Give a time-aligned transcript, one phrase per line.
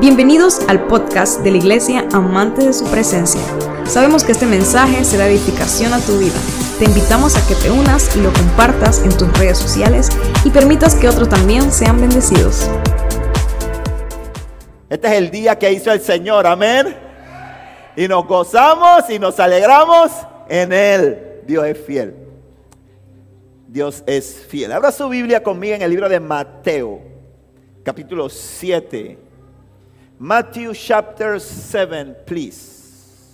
[0.00, 3.42] Bienvenidos al podcast de la Iglesia Amante de su Presencia.
[3.84, 6.38] Sabemos que este mensaje será edificación a tu vida.
[6.78, 10.08] Te invitamos a que te unas y lo compartas en tus redes sociales
[10.42, 12.70] y permitas que otros también sean bendecidos.
[14.88, 16.96] Este es el día que hizo el Señor, amén.
[17.94, 20.12] Y nos gozamos y nos alegramos
[20.48, 21.42] en Él.
[21.46, 22.14] Dios es fiel.
[23.68, 24.72] Dios es fiel.
[24.72, 27.02] Abra su Biblia conmigo en el libro de Mateo,
[27.84, 29.29] capítulo 7.
[30.22, 33.32] Matthew chapter 7, please.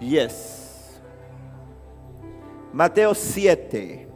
[0.00, 0.98] Yes.
[2.72, 4.08] Mateo 7.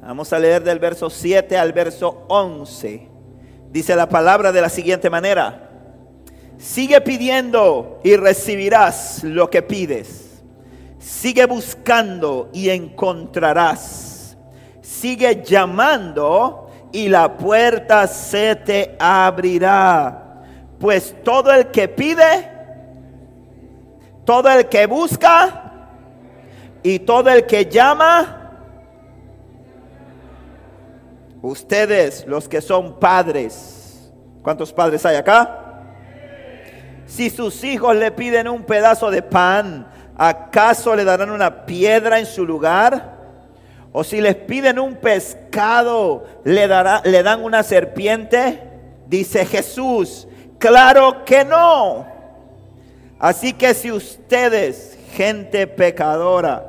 [0.00, 3.08] Vamos a leer del verso 7 al verso 11.
[3.70, 5.70] Dice la palabra de la siguiente manera.
[6.58, 10.25] Sigue pidiendo y recibirás lo que pides.
[11.06, 14.36] Sigue buscando y encontrarás.
[14.80, 20.42] Sigue llamando y la puerta se te abrirá.
[20.80, 22.50] Pues todo el que pide,
[24.24, 25.90] todo el que busca
[26.82, 28.42] y todo el que llama,
[31.40, 34.10] Ustedes, los que son padres,
[34.42, 35.84] ¿cuántos padres hay acá?
[37.06, 39.86] Si sus hijos le piden un pedazo de pan,
[40.16, 43.16] ¿acaso le darán una piedra en su lugar?
[43.92, 48.62] O si les piden un pescado, ¿le, dará, le dan una serpiente?
[49.06, 52.06] Dice Jesús, claro que no.
[53.18, 56.66] Así que si ustedes, gente pecadora,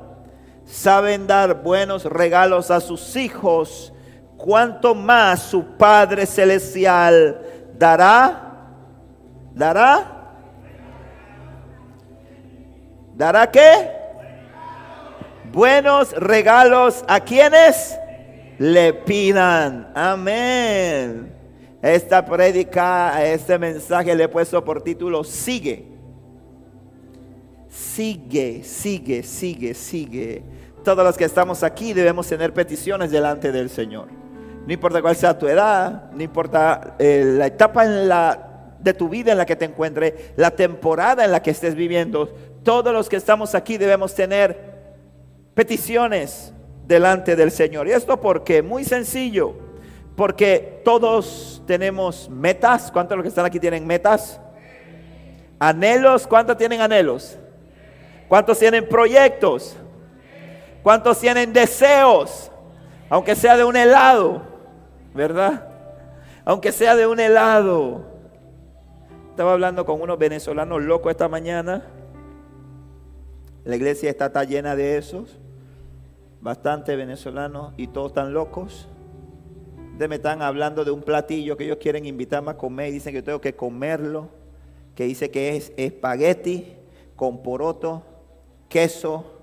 [0.66, 3.92] saben dar buenos regalos a sus hijos,
[4.38, 7.42] cuanto más su Padre Celestial
[7.78, 8.54] dará,
[9.54, 10.17] dará,
[13.18, 13.90] dará qué?
[15.52, 17.98] Buenos regalos a quienes
[18.60, 19.92] le pidan.
[19.96, 21.34] Amén.
[21.82, 25.88] Esta prédica, este mensaje le he puesto por título Sigue.
[27.70, 30.44] Sigue, sigue, sigue, sigue.
[30.84, 34.08] Todos los que estamos aquí debemos tener peticiones delante del Señor.
[34.66, 37.86] No importa cuál sea tu edad, no importa eh, la etapa
[38.80, 42.34] de tu vida en la que te encuentres, la temporada en la que estés viviendo.
[42.68, 44.60] Todos los que estamos aquí debemos tener
[45.54, 46.54] peticiones
[46.86, 47.88] delante del Señor.
[47.88, 49.54] Y esto porque, muy sencillo,
[50.18, 52.92] porque todos tenemos metas.
[52.92, 54.42] ¿Cuántos de los que están aquí tienen metas?
[55.58, 56.28] Anhelos.
[56.28, 57.40] ¿Cuántos tienen anhelos?
[58.28, 59.78] ¿Cuántos tienen proyectos?
[60.84, 62.52] ¿Cuántos tienen deseos?
[63.10, 64.42] Aunque sea de un helado.
[65.14, 65.70] ¿verdad?
[66.44, 68.02] Aunque sea de un helado.
[69.30, 71.94] Estaba hablando con unos venezolanos locos esta mañana.
[73.68, 75.38] La iglesia está, está llena de esos.
[76.40, 78.88] Bastante venezolanos y todos están locos.
[79.98, 83.12] De me están hablando de un platillo que ellos quieren invitarme a comer y dicen
[83.12, 84.30] que yo tengo que comerlo.
[84.96, 86.78] Que dice que es espagueti
[87.18, 88.04] con poroto,
[88.70, 89.42] queso.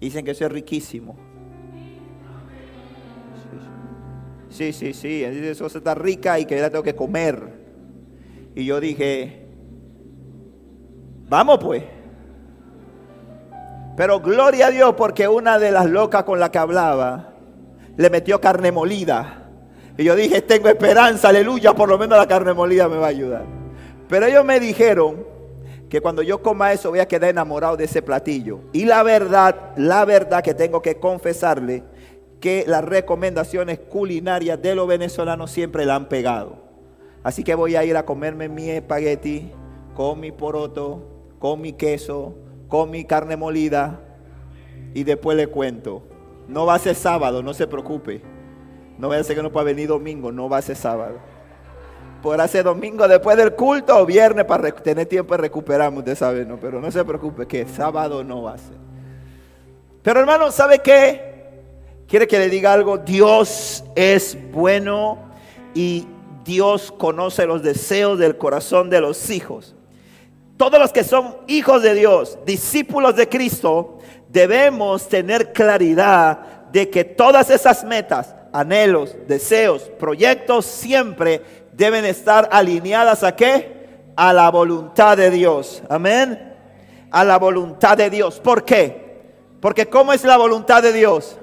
[0.00, 1.14] Dicen que eso es riquísimo.
[4.50, 7.52] Sí, sí, sí, eso está rica y que la tengo que comer.
[8.56, 9.46] Y yo dije,
[11.28, 11.95] vamos pues.
[13.96, 17.32] Pero gloria a Dios porque una de las locas con la que hablaba
[17.96, 19.48] le metió carne molida.
[19.96, 23.10] Y yo dije, tengo esperanza, aleluya, por lo menos la carne molida me va a
[23.10, 23.44] ayudar.
[24.08, 25.24] Pero ellos me dijeron
[25.88, 28.60] que cuando yo coma eso voy a quedar enamorado de ese platillo.
[28.74, 31.82] Y la verdad, la verdad que tengo que confesarle
[32.40, 36.58] que las recomendaciones culinarias de los venezolanos siempre la han pegado.
[37.22, 39.50] Así que voy a ir a comerme mi espagueti
[39.94, 41.02] con mi poroto,
[41.38, 42.34] con mi queso,
[42.68, 44.00] con mi carne molida
[44.94, 46.02] y después le cuento.
[46.48, 48.22] No va a ser sábado, no se preocupe.
[48.98, 51.18] No voy a ser que no pueda venir domingo, no va a ser sábado.
[52.22, 56.44] Podrá ser domingo después del culto o viernes para tener tiempo de recuperarme, usted sabe,
[56.44, 56.58] ¿no?
[56.58, 58.76] Pero no se preocupe, que sábado no va a ser.
[60.02, 61.36] Pero hermano, ¿sabe qué?
[62.08, 62.98] ¿Quiere que le diga algo?
[62.98, 65.18] Dios es bueno
[65.74, 66.06] y
[66.44, 69.75] Dios conoce los deseos del corazón de los hijos.
[70.56, 73.98] Todos los que son hijos de Dios, discípulos de Cristo,
[74.28, 76.38] debemos tener claridad
[76.72, 81.42] de que todas esas metas, anhelos, deseos, proyectos siempre
[81.72, 84.00] deben estar alineadas a qué?
[84.16, 85.82] A la voluntad de Dios.
[85.88, 86.54] Amén.
[87.10, 88.40] A la voluntad de Dios.
[88.40, 89.06] ¿Por qué?
[89.60, 91.38] Porque ¿cómo es la voluntad de Dios?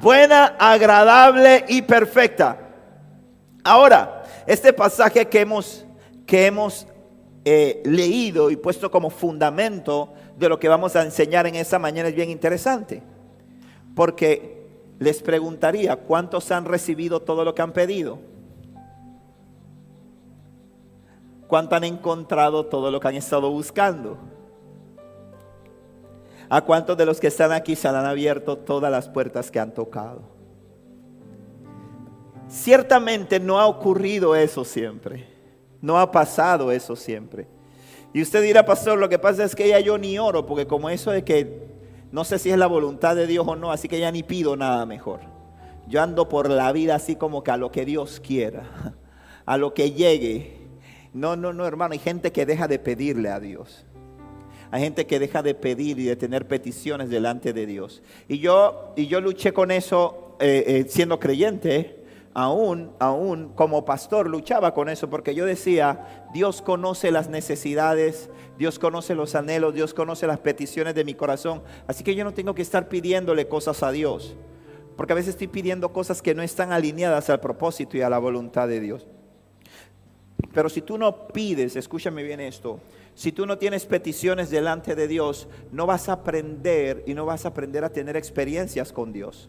[0.00, 2.58] buena, agradable y perfecta.
[3.64, 5.85] Ahora, este pasaje que hemos,
[6.26, 6.86] que hemos
[7.44, 12.08] eh, leído y puesto como fundamento de lo que vamos a enseñar en esta mañana
[12.08, 13.02] es bien interesante.
[13.94, 14.66] Porque
[14.98, 18.18] les preguntaría, ¿cuántos han recibido todo lo que han pedido?
[21.46, 24.18] ¿Cuántos han encontrado todo lo que han estado buscando?
[26.48, 29.72] ¿A cuántos de los que están aquí se han abierto todas las puertas que han
[29.72, 30.22] tocado?
[32.48, 35.35] Ciertamente no ha ocurrido eso siempre.
[35.86, 37.46] No ha pasado eso siempre.
[38.12, 40.90] Y usted dirá, pastor, lo que pasa es que ya yo ni oro, porque como
[40.90, 41.62] eso de que
[42.10, 44.56] no sé si es la voluntad de Dios o no, así que ya ni pido
[44.56, 45.20] nada mejor.
[45.86, 48.64] Yo ando por la vida así como que a lo que Dios quiera,
[49.46, 50.56] a lo que llegue.
[51.12, 53.86] No, no, no, hermano, hay gente que deja de pedirle a Dios.
[54.72, 58.02] Hay gente que deja de pedir y de tener peticiones delante de Dios.
[58.26, 62.05] Y yo, y yo luché con eso eh, eh, siendo creyente
[62.36, 68.28] aún, aún como pastor luchaba con eso porque yo decía, Dios conoce las necesidades,
[68.58, 71.62] Dios conoce los anhelos, Dios conoce las peticiones de mi corazón.
[71.86, 74.36] Así que yo no tengo que estar pidiéndole cosas a Dios.
[74.98, 78.18] Porque a veces estoy pidiendo cosas que no están alineadas al propósito y a la
[78.18, 79.06] voluntad de Dios.
[80.52, 82.80] Pero si tú no pides, escúchame bien esto,
[83.14, 87.46] si tú no tienes peticiones delante de Dios, no vas a aprender y no vas
[87.46, 89.48] a aprender a tener experiencias con Dios.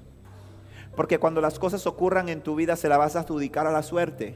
[0.97, 3.83] Porque cuando las cosas ocurran en tu vida se la vas a adjudicar a la
[3.83, 4.35] suerte.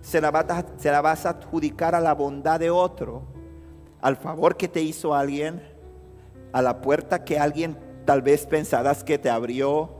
[0.00, 3.24] Se la, vas a, adjudicar a la bondad de otro.
[4.00, 5.60] Al favor que te hizo alguien.
[6.52, 9.90] A la puerta que alguien tal vez pensarás que te abrió.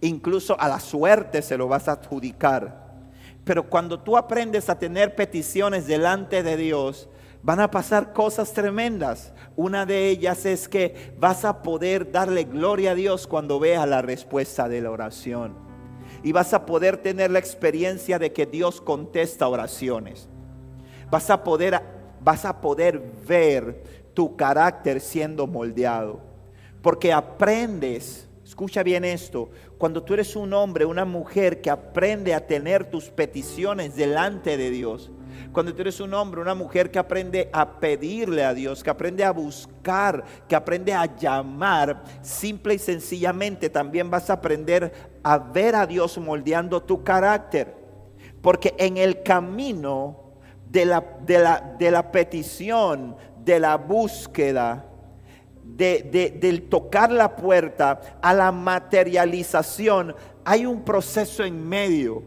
[0.00, 3.02] Incluso a la suerte se lo vas a adjudicar.
[3.42, 7.08] Pero cuando tú aprendes a tener peticiones delante de Dios,
[7.42, 9.32] van a pasar cosas tremendas.
[9.56, 14.02] Una de ellas es que vas a poder darle gloria a Dios cuando veas la
[14.02, 15.54] respuesta de la oración.
[16.22, 20.28] Y vas a poder tener la experiencia de que Dios contesta oraciones.
[21.10, 21.80] Vas a poder,
[22.20, 23.82] vas a poder ver
[24.14, 26.20] tu carácter siendo moldeado.
[26.80, 32.46] Porque aprendes, escucha bien esto, cuando tú eres un hombre, una mujer que aprende a
[32.46, 35.10] tener tus peticiones delante de Dios,
[35.52, 39.24] cuando tú eres un hombre, una mujer que aprende a pedirle a Dios, que aprende
[39.24, 44.92] a buscar, que aprende a llamar, simple y sencillamente también vas a aprender
[45.22, 47.74] a ver a Dios moldeando tu carácter.
[48.40, 50.18] Porque en el camino
[50.68, 54.86] de la, de la, de la petición, de la búsqueda,
[55.64, 60.14] de, del tocar la puerta a la materialización,
[60.44, 62.22] hay un proceso en medio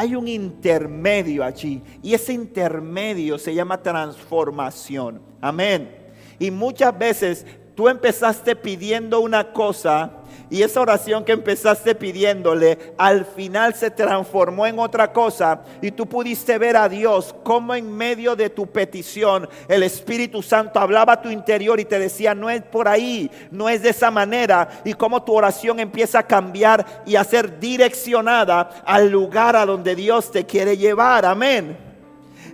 [0.00, 5.20] hay un intermedio allí y ese intermedio se llama transformación.
[5.42, 5.94] Amén.
[6.38, 7.44] Y muchas veces
[7.80, 10.10] tú empezaste pidiendo una cosa
[10.50, 15.62] y esa oración que empezaste pidiéndole, al final se transformó en otra cosa.
[15.80, 20.78] Y tú pudiste ver a Dios como en medio de tu petición el Espíritu Santo
[20.78, 24.10] hablaba a tu interior y te decía, no es por ahí, no es de esa
[24.10, 24.82] manera.
[24.84, 29.96] Y cómo tu oración empieza a cambiar y a ser direccionada al lugar a donde
[29.96, 31.24] Dios te quiere llevar.
[31.24, 31.78] Amén.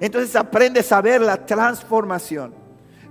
[0.01, 2.66] Entonces aprendes a ver la transformación.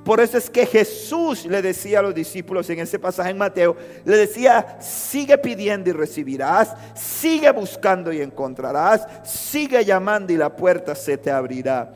[0.06, 3.76] Por eso es que Jesús le decía a los discípulos en ese pasaje en Mateo,
[4.06, 10.94] le decía, sigue pidiendo y recibirás, sigue buscando y encontrarás, sigue llamando y la puerta
[10.94, 11.92] se te abrirá.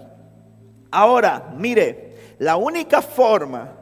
[0.89, 3.75] Ahora, mire, la única forma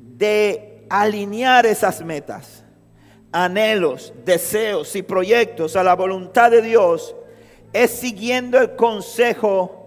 [0.00, 2.64] de alinear esas metas,
[3.30, 7.14] anhelos, deseos y proyectos a la voluntad de Dios
[7.72, 9.85] es siguiendo el consejo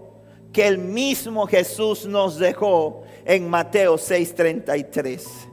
[0.52, 5.48] que el mismo Jesús nos dejó en Mateo 6:33.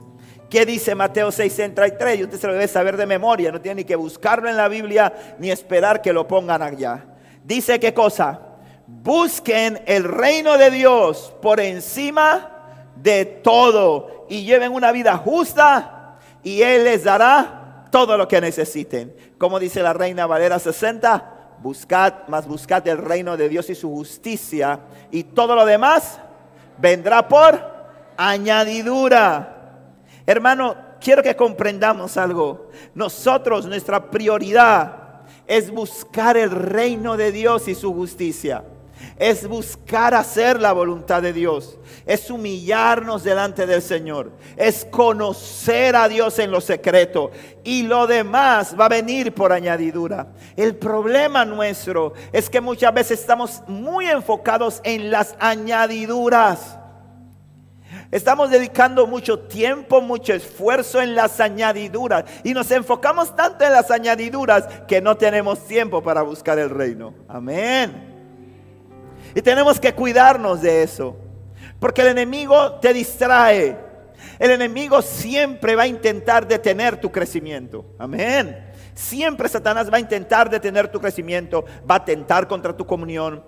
[0.50, 2.18] ¿Qué dice Mateo 6:33?
[2.18, 4.68] Y usted se lo debe saber de memoria, no tiene ni que buscarlo en la
[4.68, 7.04] Biblia ni esperar que lo pongan allá.
[7.44, 8.40] Dice qué cosa?
[8.86, 12.50] Busquen el reino de Dios por encima
[12.96, 19.14] de todo y lleven una vida justa y Él les dará todo lo que necesiten.
[19.36, 23.90] Como dice la Reina Valera 60, buscad, más buscad el reino de Dios y su
[23.90, 26.20] justicia, y todo lo demás
[26.78, 27.60] vendrá por
[28.16, 29.72] añadidura.
[30.26, 32.70] Hermano, quiero que comprendamos algo.
[32.94, 38.62] Nosotros, nuestra prioridad es buscar el reino de Dios y su justicia
[39.18, 46.08] es buscar hacer la voluntad de Dios, es humillarnos delante del Señor, es conocer a
[46.08, 47.30] Dios en lo secreto
[47.64, 50.28] y lo demás va a venir por añadidura.
[50.56, 56.78] El problema nuestro es que muchas veces estamos muy enfocados en las añadiduras.
[58.10, 63.90] Estamos dedicando mucho tiempo, mucho esfuerzo en las añadiduras y nos enfocamos tanto en las
[63.90, 67.12] añadiduras que no tenemos tiempo para buscar el reino.
[67.28, 68.17] Amén.
[69.38, 71.16] Y tenemos que cuidarnos de eso.
[71.78, 73.78] Porque el enemigo te distrae.
[74.36, 77.86] El enemigo siempre va a intentar detener tu crecimiento.
[78.00, 78.72] Amén.
[78.94, 83.44] Siempre Satanás va a intentar detener tu crecimiento, va a tentar contra tu comunión.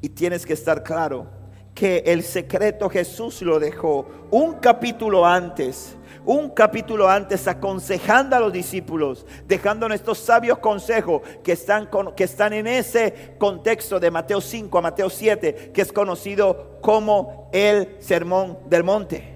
[0.00, 1.30] Y tienes que estar claro
[1.72, 8.52] que el secreto Jesús lo dejó un capítulo antes un capítulo antes aconsejando a los
[8.52, 14.78] discípulos, dejando estos sabios consejos que están, que están en ese contexto de Mateo 5
[14.78, 19.32] a Mateo 7, que es conocido como el Sermón del Monte.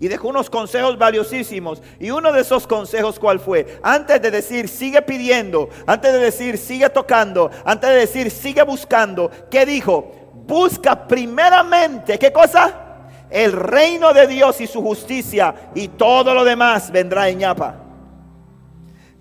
[0.00, 1.80] Y dejó unos consejos valiosísimos.
[2.00, 3.78] Y uno de esos consejos, ¿cuál fue?
[3.84, 9.30] Antes de decir, sigue pidiendo, antes de decir, sigue tocando, antes de decir, sigue buscando,
[9.48, 10.32] ¿qué dijo?
[10.44, 12.91] Busca primeramente, ¿qué cosa?
[13.32, 17.76] El reino de Dios y su justicia y todo lo demás vendrá de ñapa.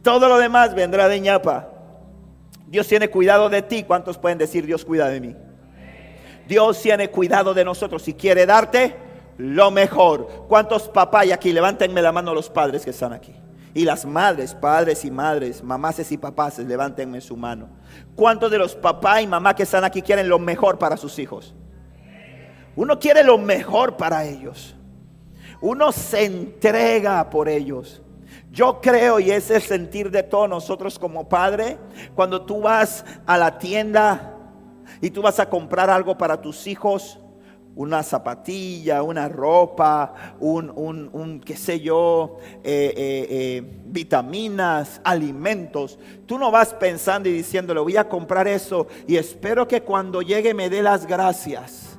[0.04, 1.70] Todo lo demás vendrá de ñapa.
[2.68, 3.84] Dios tiene cuidado de ti.
[3.84, 5.36] ¿Cuántos pueden decir Dios cuida de mí?
[6.48, 8.96] Dios tiene cuidado de nosotros y quiere darte
[9.38, 10.28] lo mejor.
[10.48, 11.54] ¿Cuántos papás y aquí?
[11.54, 13.34] Levántenme la mano los padres que están aquí.
[13.74, 17.70] Y las madres, padres y madres, mamases y papás, levántenme su mano.
[18.16, 21.56] ¿Cuántos de los papás y mamás que están aquí quieren lo mejor para sus hijos?
[22.76, 24.76] Uno quiere lo mejor para ellos.
[25.62, 28.02] Uno se entrega por ellos.
[28.52, 31.78] Yo creo, y es el sentir de todos nosotros como padre,
[32.16, 34.36] cuando tú vas a la tienda
[35.00, 37.18] y tú vas a comprar algo para tus hijos,
[37.76, 40.70] una zapatilla, una ropa, un,
[41.14, 45.98] un, qué sé yo, eh, eh, eh, vitaminas, alimentos.
[46.26, 50.54] Tú no vas pensando y diciéndole, voy a comprar eso y espero que cuando llegue
[50.54, 51.91] me dé las gracias.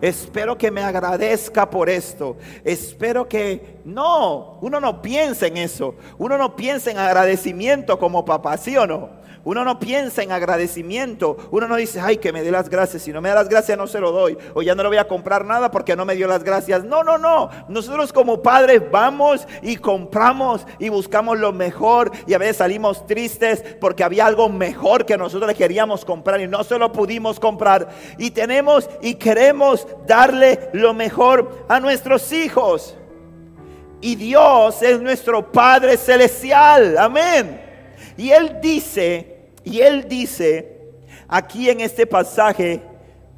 [0.00, 2.36] Espero que me agradezca por esto.
[2.64, 3.78] Espero que...
[3.84, 5.94] No, uno no piensa en eso.
[6.18, 9.17] Uno no piensa en agradecimiento como papá, ¿sí o no?
[9.48, 11.38] Uno no piensa en agradecimiento.
[11.50, 13.00] Uno no dice, ay, que me dé las gracias.
[13.00, 14.36] Si no me da las gracias, no se lo doy.
[14.52, 16.84] O ya no le voy a comprar nada porque no me dio las gracias.
[16.84, 17.48] No, no, no.
[17.66, 22.12] Nosotros como padres vamos y compramos y buscamos lo mejor.
[22.26, 26.46] Y a veces salimos tristes porque había algo mejor que nosotros le queríamos comprar y
[26.46, 27.88] no se lo pudimos comprar.
[28.18, 32.98] Y tenemos y queremos darle lo mejor a nuestros hijos.
[34.02, 36.98] Y Dios es nuestro Padre Celestial.
[36.98, 37.62] Amén.
[38.18, 39.37] Y él dice,
[39.68, 40.78] y él dice
[41.28, 42.82] aquí en este pasaje,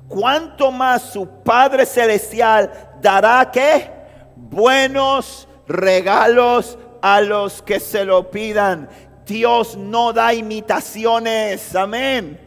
[0.08, 2.70] cuánto más su Padre Celestial
[3.00, 3.90] dará que
[4.36, 8.88] buenos regalos a los que se lo pidan.
[9.26, 12.38] Dios no da imitaciones, amén.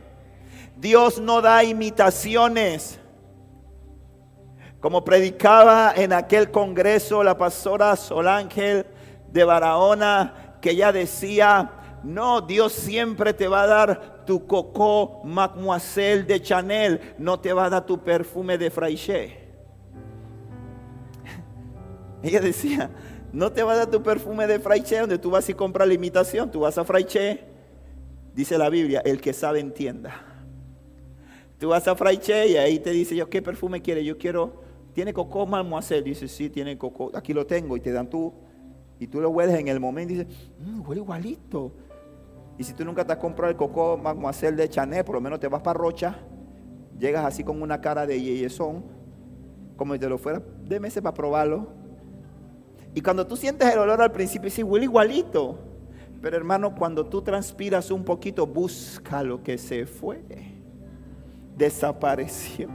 [0.77, 2.99] Dios no da imitaciones.
[4.79, 8.85] Como predicaba en aquel congreso la pastora Solángel
[9.29, 16.23] de Barahona, que ella decía, no, Dios siempre te va a dar tu coco mademoiselle
[16.23, 19.37] de Chanel, no te va a dar tu perfume de Fraiche.
[22.23, 22.89] Ella decía,
[23.31, 25.93] no te va a dar tu perfume de Fraiche donde tú vas y compras la
[25.93, 27.41] imitación, tú vas a Fraiche,
[28.35, 30.25] dice la Biblia, el que sabe entienda.
[31.57, 34.61] Tú vas a Fraiche y ahí te dice, yo qué perfume quiere, yo quiero,
[34.93, 38.33] tiene coco mademoiselle, dice, sí, tiene coco, aquí lo tengo y te dan tú
[38.99, 41.71] y tú lo hueles en el momento y dices, mm, huele igualito.
[42.57, 45.39] Y si tú nunca te has comprado el coco mademoiselle de Chanel, por lo menos
[45.39, 46.17] te vas para Rocha,
[46.99, 48.85] llegas así con una cara de yeyezón,
[49.75, 51.67] como si te lo fuera de meses para probarlo.
[52.93, 55.59] Y cuando tú sientes el olor al principio, dices, huele igualito.
[56.21, 60.23] Pero hermano, cuando tú transpiras un poquito, busca lo que se fue.
[61.57, 62.69] Desapareció.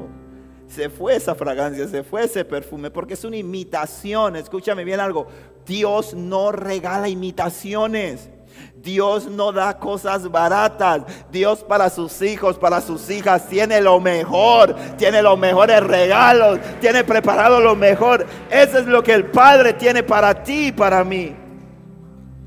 [0.68, 4.37] Se fue esa fragancia, se fue ese perfume, porque es una imitación.
[4.37, 5.26] Escúchame bien algo.
[5.66, 8.28] Dios no regala imitaciones.
[8.76, 11.02] Dios no da cosas baratas.
[11.30, 14.75] Dios para sus hijos, para sus hijas, tiene lo mejor.
[14.96, 16.58] Tiene los mejores regalos.
[16.80, 18.26] Tiene preparado lo mejor.
[18.50, 21.34] Eso es lo que el Padre tiene para ti y para mí.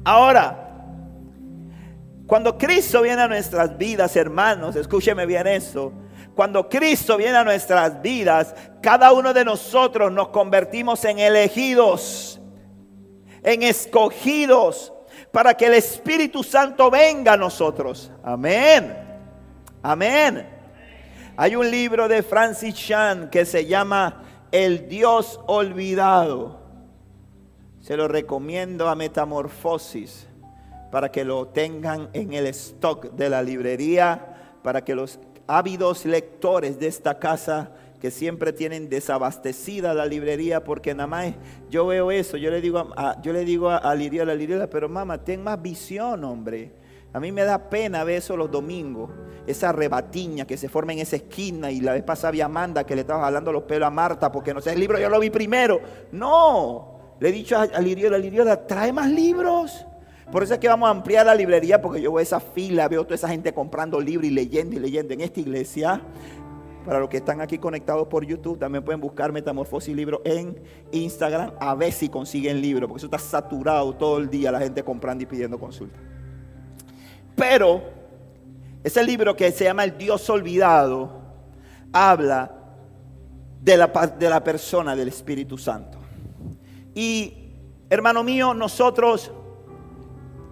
[0.03, 0.57] Ahora,
[2.27, 5.91] cuando Cristo viene a nuestras vidas, hermanos, escúcheme bien eso.
[6.35, 12.39] Cuando Cristo viene a nuestras vidas, cada uno de nosotros nos convertimos en elegidos,
[13.43, 14.93] en escogidos
[15.31, 18.11] para que el Espíritu Santo venga a nosotros.
[18.23, 18.95] Amén.
[19.81, 20.47] Amén.
[21.37, 26.59] Hay un libro de Francis Chan que se llama El Dios Olvidado.
[27.79, 30.27] Se lo recomiendo a Metamorfosis
[30.91, 35.19] para que lo tengan en el stock de la librería, para que los
[35.57, 41.33] ávidos lectores de esta casa que siempre tienen desabastecida la librería porque nada más
[41.69, 45.23] yo veo eso, yo le digo a, yo le digo a, Liriola, Liriola, pero mamá,
[45.23, 46.71] ten más visión, hombre.
[47.13, 49.11] A mí me da pena ver eso los domingos,
[49.45, 52.95] esa rebatiña que se forma en esa esquina y la vez pasada había Amanda que
[52.95, 55.29] le estaba jalando los pelos a Marta porque no sé, el libro yo lo vi
[55.29, 55.81] primero.
[56.13, 59.85] No, le he dicho a, a Liriola, Liriola, trae más libros.
[60.31, 63.03] Por eso es que vamos a ampliar la librería porque yo veo esa fila, veo
[63.03, 66.01] toda esa gente comprando libros y leyendo y leyendo en esta iglesia.
[66.85, 70.57] Para los que están aquí conectados por YouTube, también pueden buscar Metamorfosis Libro en
[70.91, 74.81] Instagram a ver si consiguen libro, porque eso está saturado todo el día la gente
[74.83, 75.99] comprando y pidiendo consulta.
[77.35, 77.83] Pero
[78.83, 81.21] ese libro que se llama El Dios Olvidado
[81.93, 82.51] habla
[83.61, 85.99] de la, de la persona del Espíritu Santo.
[86.95, 87.53] Y
[87.89, 89.31] hermano mío, nosotros,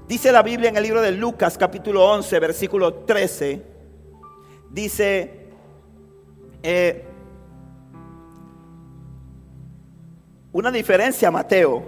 [0.09, 3.61] dice la Biblia en el libro de Lucas capítulo 11, versículo 13,
[4.71, 5.45] dice,
[6.63, 7.05] eh,
[10.51, 11.83] una diferencia Mateo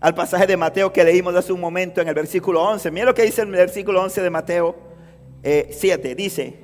[0.00, 2.90] al pasaje de Mateo que leímos hace un momento en el versículo 11.
[2.90, 4.74] Mira lo que dice el versículo 11 de Mateo
[5.44, 6.10] 7.
[6.10, 6.58] Eh, dice,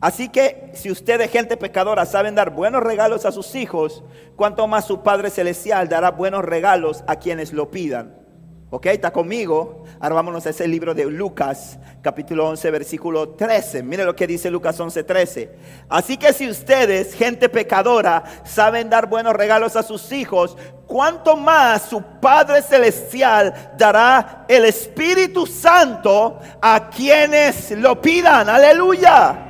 [0.00, 4.02] así que si ustedes, gente pecadora, saben dar buenos regalos a sus hijos,
[4.34, 8.27] cuanto más su Padre Celestial dará buenos regalos a quienes lo pidan.
[8.70, 8.84] ¿Ok?
[8.86, 9.84] ¿Está conmigo?
[9.98, 13.82] Ahora vámonos a ese libro de Lucas, capítulo 11, versículo 13.
[13.82, 15.50] Mire lo que dice Lucas 11, 13.
[15.88, 20.54] Así que si ustedes, gente pecadora, saben dar buenos regalos a sus hijos,
[20.86, 28.50] ¿cuánto más su Padre Celestial dará el Espíritu Santo a quienes lo pidan?
[28.50, 29.47] Aleluya.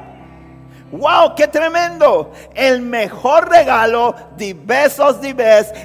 [0.91, 1.35] ¡Wow!
[1.37, 2.33] ¡Qué tremendo!
[2.55, 5.01] El mejor regalo, de best,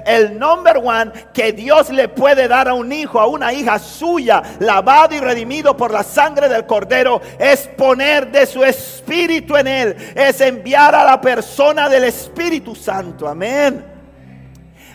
[0.05, 4.41] el number one que Dios le puede dar a un hijo, a una hija suya,
[4.59, 9.95] lavado y redimido por la sangre del Cordero, es poner de su Espíritu en él,
[10.15, 13.27] es enviar a la persona del Espíritu Santo.
[13.27, 13.85] Amén.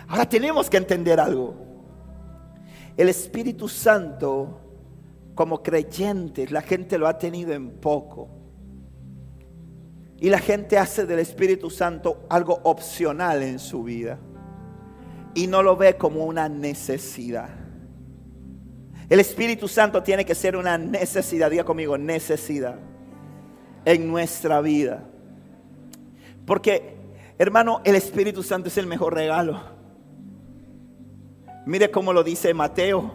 [0.09, 1.55] Ahora tenemos que entender algo.
[2.97, 4.59] El Espíritu Santo,
[5.35, 8.38] como creyentes, la gente lo ha tenido en poco.
[10.21, 14.19] Y la gente hace del Espíritu Santo algo opcional en su vida.
[15.35, 17.49] Y no lo ve como una necesidad.
[19.09, 22.77] El Espíritu Santo tiene que ser una necesidad, diga conmigo, necesidad
[23.85, 25.05] en nuestra vida.
[26.45, 26.97] Porque,
[27.39, 29.61] hermano, el Espíritu Santo es el mejor regalo.
[31.65, 33.13] Mire cómo lo dice Mateo.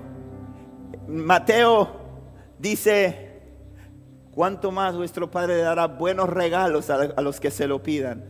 [1.08, 1.90] Mateo
[2.60, 3.33] dice,
[4.34, 8.24] ¿Cuánto más vuestro Padre dará buenos regalos a, los que se lo pidan?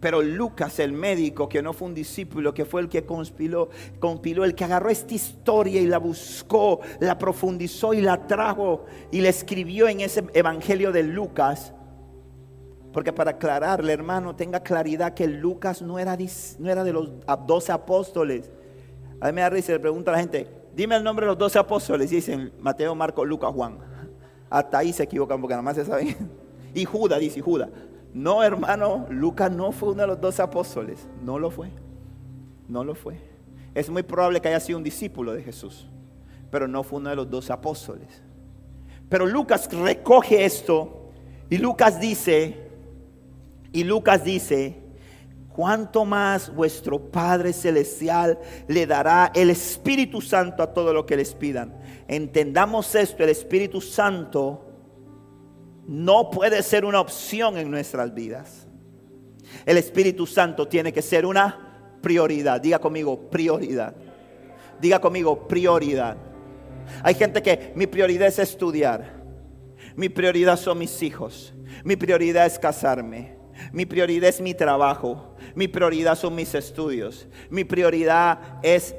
[0.00, 3.68] Pero Lucas, el médico, que no fue un discípulo, que fue el que conspiló,
[4.00, 9.20] compiló, el que agarró esta historia y la buscó, la profundizó y la trajo y
[9.20, 11.72] la escribió en ese evangelio de Lucas.
[12.92, 16.16] Porque para aclararle, hermano, tenga claridad que Lucas no era,
[16.58, 17.10] no era de los
[17.46, 18.50] doce apóstoles.
[19.20, 21.38] A mí me da risa, le pregunta a la gente, dime el nombre de los
[21.38, 22.10] doce apóstoles.
[22.10, 23.91] Y dicen Mateo, Marco, Lucas, Juan.
[24.52, 26.14] Hasta ahí se equivocan porque nada más se saben.
[26.74, 27.68] Y Judas, dice Judas.
[28.14, 31.06] No, hermano, Lucas no fue uno de los dos apóstoles.
[31.22, 31.70] No lo fue.
[32.66, 33.18] No lo fue.
[33.74, 35.86] Es muy probable que haya sido un discípulo de Jesús,
[36.50, 38.22] pero no fue uno de los dos apóstoles.
[39.10, 41.10] Pero Lucas recoge esto
[41.50, 42.68] y Lucas dice,
[43.72, 44.81] y Lucas dice,
[45.54, 48.38] cuánto más vuestro Padre Celestial
[48.68, 51.82] le dará el Espíritu Santo a todo lo que les pidan
[52.14, 54.66] entendamos esto, el Espíritu Santo
[55.86, 58.66] no puede ser una opción en nuestras vidas.
[59.64, 62.60] El Espíritu Santo tiene que ser una prioridad.
[62.60, 63.94] Diga conmigo, prioridad.
[64.80, 66.16] Diga conmigo, prioridad.
[67.02, 69.22] Hay gente que mi prioridad es estudiar.
[69.96, 71.54] Mi prioridad son mis hijos.
[71.84, 73.36] Mi prioridad es casarme.
[73.72, 75.32] Mi prioridad es mi trabajo.
[75.54, 77.26] Mi prioridad son mis estudios.
[77.50, 78.94] Mi prioridad es,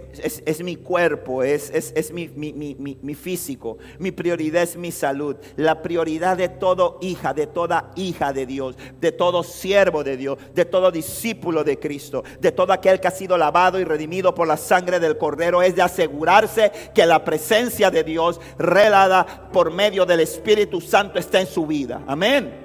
[0.46, 3.78] es, mi cuerpo, es, es mi, mi, físico.
[3.98, 5.36] Mi prioridad es mi salud.
[5.56, 10.38] La prioridad de todo hija, de toda hija de Dios, de todo siervo de Dios,
[10.54, 14.48] de todo discípulo de Cristo, de todo aquel que ha sido lavado y redimido por
[14.48, 20.06] la sangre del Cordero, es de asegurarse que la presencia de Dios relada por medio
[20.06, 22.04] del Espíritu Santo está en su vida.
[22.08, 22.62] Amén.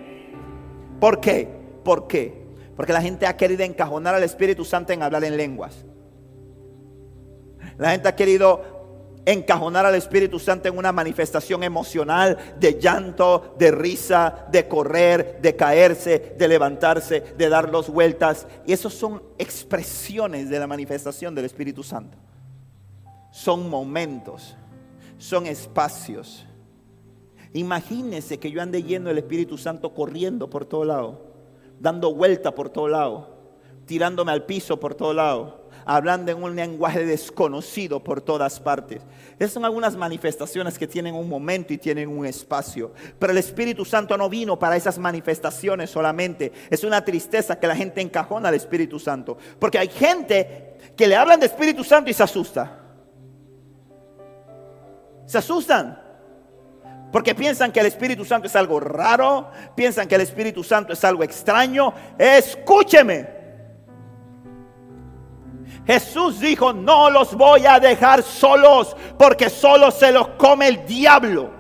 [1.00, 1.58] ¿Por qué?
[1.88, 2.35] ¿Por qué?
[2.77, 5.87] Porque la gente ha querido encajonar al Espíritu Santo en hablar en lenguas.
[7.79, 13.70] La gente ha querido encajonar al Espíritu Santo en una manifestación emocional de llanto, de
[13.70, 18.46] risa, de correr, de caerse, de levantarse, de dar dos vueltas.
[18.66, 22.18] Y esos son expresiones de la manifestación del Espíritu Santo.
[23.31, 24.59] Son momentos,
[25.16, 26.44] son espacios.
[27.55, 31.29] Imagínense que yo ande yendo el Espíritu Santo corriendo por todo lado
[31.81, 33.38] dando vuelta por todo lado,
[33.87, 39.03] tirándome al piso por todo lado, hablando en un lenguaje desconocido por todas partes.
[39.38, 42.93] Esas son algunas manifestaciones que tienen un momento y tienen un espacio.
[43.19, 46.53] Pero el Espíritu Santo no vino para esas manifestaciones solamente.
[46.69, 49.38] Es una tristeza que la gente encajona al Espíritu Santo.
[49.59, 52.81] Porque hay gente que le hablan de Espíritu Santo y se asusta.
[55.25, 56.08] Se asustan.
[57.12, 61.03] Porque piensan que el Espíritu Santo es algo raro, piensan que el Espíritu Santo es
[61.05, 61.92] algo extraño.
[62.18, 63.38] Escúcheme.
[65.87, 71.51] Jesús dijo, no los voy a dejar solos, porque solo se los come el diablo.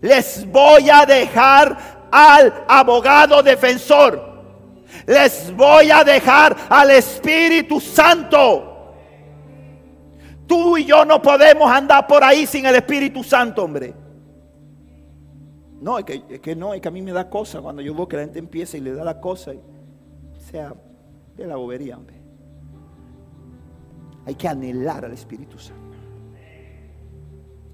[0.00, 4.30] Les voy a dejar al abogado defensor.
[5.06, 8.69] Les voy a dejar al Espíritu Santo.
[10.50, 13.94] Tú y yo no podemos andar por ahí sin el Espíritu Santo, hombre.
[15.80, 18.16] No, es que, no, es que a mí me da cosa cuando yo veo que
[18.16, 19.52] la gente empieza y le da la cosa.
[19.52, 20.74] o sea,
[21.36, 22.16] de la bobería, hombre.
[24.26, 25.96] Hay que anhelar al Espíritu Santo.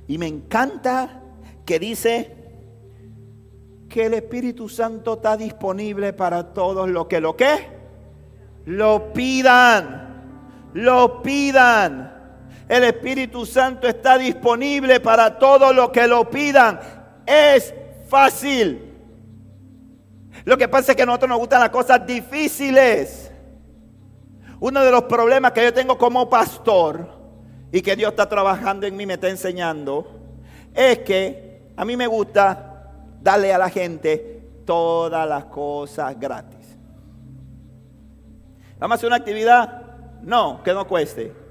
[0.07, 1.23] Y me encanta
[1.65, 2.31] que dice
[3.89, 7.57] que el Espíritu Santo está disponible para todos los que lo que
[8.67, 10.69] lo pidan.
[10.75, 12.16] Lo pidan.
[12.69, 16.81] El Espíritu Santo está disponible para todos los que lo pidan.
[17.25, 17.73] Es
[18.09, 18.93] fácil.
[20.45, 23.31] Lo que pasa es que a nosotros nos gustan las cosas difíciles.
[24.59, 27.09] Uno de los problemas que yo tengo como pastor
[27.71, 30.07] y que Dios está trabajando en mí, me está enseñando,
[30.75, 36.77] es que a mí me gusta darle a la gente todas las cosas gratis.
[38.79, 39.83] ¿Vamos a hacer una actividad?
[40.23, 41.46] No, que no cueste.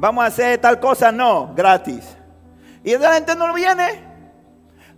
[0.00, 2.16] Vamos a hacer tal cosa, no, gratis.
[2.82, 4.02] Y la gente no viene.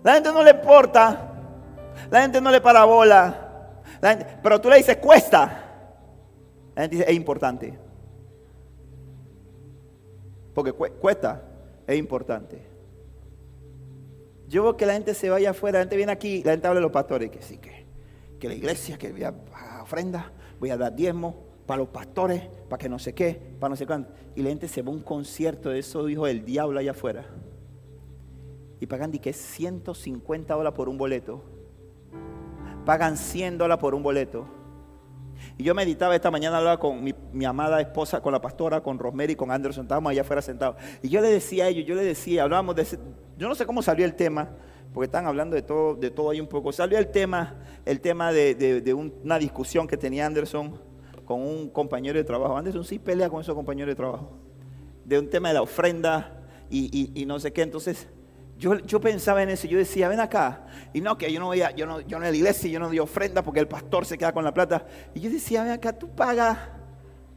[0.05, 1.29] La gente no le importa.
[2.09, 3.81] La gente no le para bola.
[4.41, 5.43] pero tú le dices, cuesta.
[6.77, 7.77] La gente dice, es importante.
[10.55, 11.43] Porque cuesta,
[11.85, 12.65] es importante.
[14.47, 16.79] Yo veo que la gente se vaya afuera, la gente viene aquí, la gente habla
[16.79, 17.87] de los pastores, que sí, que,
[18.39, 19.35] que la iglesia, que voy a
[19.83, 23.77] ofrenda, voy a dar diezmo, para los pastores, para que no sé qué, para no
[23.77, 24.13] sé cuánto.
[24.35, 27.27] Y la gente se va a un concierto de esos hijos del diablo allá afuera.
[28.81, 31.43] Y pagan, que es 150 dólares por un boleto.
[32.85, 34.47] Pagan 100 dólares por un boleto.
[35.59, 39.37] Y yo meditaba esta mañana, hablaba con mi, amada esposa, con la pastora, con Rosemary,
[39.37, 40.77] con Anderson, estábamos allá afuera sentados.
[41.03, 42.85] Y yo le decía a ellos, yo le decía, hablábamos de
[43.39, 44.51] yo no sé cómo salió el tema,
[44.93, 46.73] porque están hablando de todo, de todo ahí un poco.
[46.73, 50.79] Salió el tema, el tema de, una discusión que tenía Anderson
[51.25, 52.57] con un compañero de trabajo.
[52.57, 54.31] Anderson sí pelea con esos compañeros de trabajo.
[55.05, 57.63] De un tema de la ofrenda y, no sé qué.
[57.63, 58.09] Entonces,
[58.59, 59.67] yo, yo, pensaba en eso.
[59.67, 60.67] Yo decía, ven acá.
[60.93, 62.79] Y no, que yo no voy a, yo no, yo no en la iglesia, yo
[62.79, 64.87] no doy ofrenda porque el pastor se queda con la plata.
[65.15, 66.59] Y yo decía, ven acá, tú pagas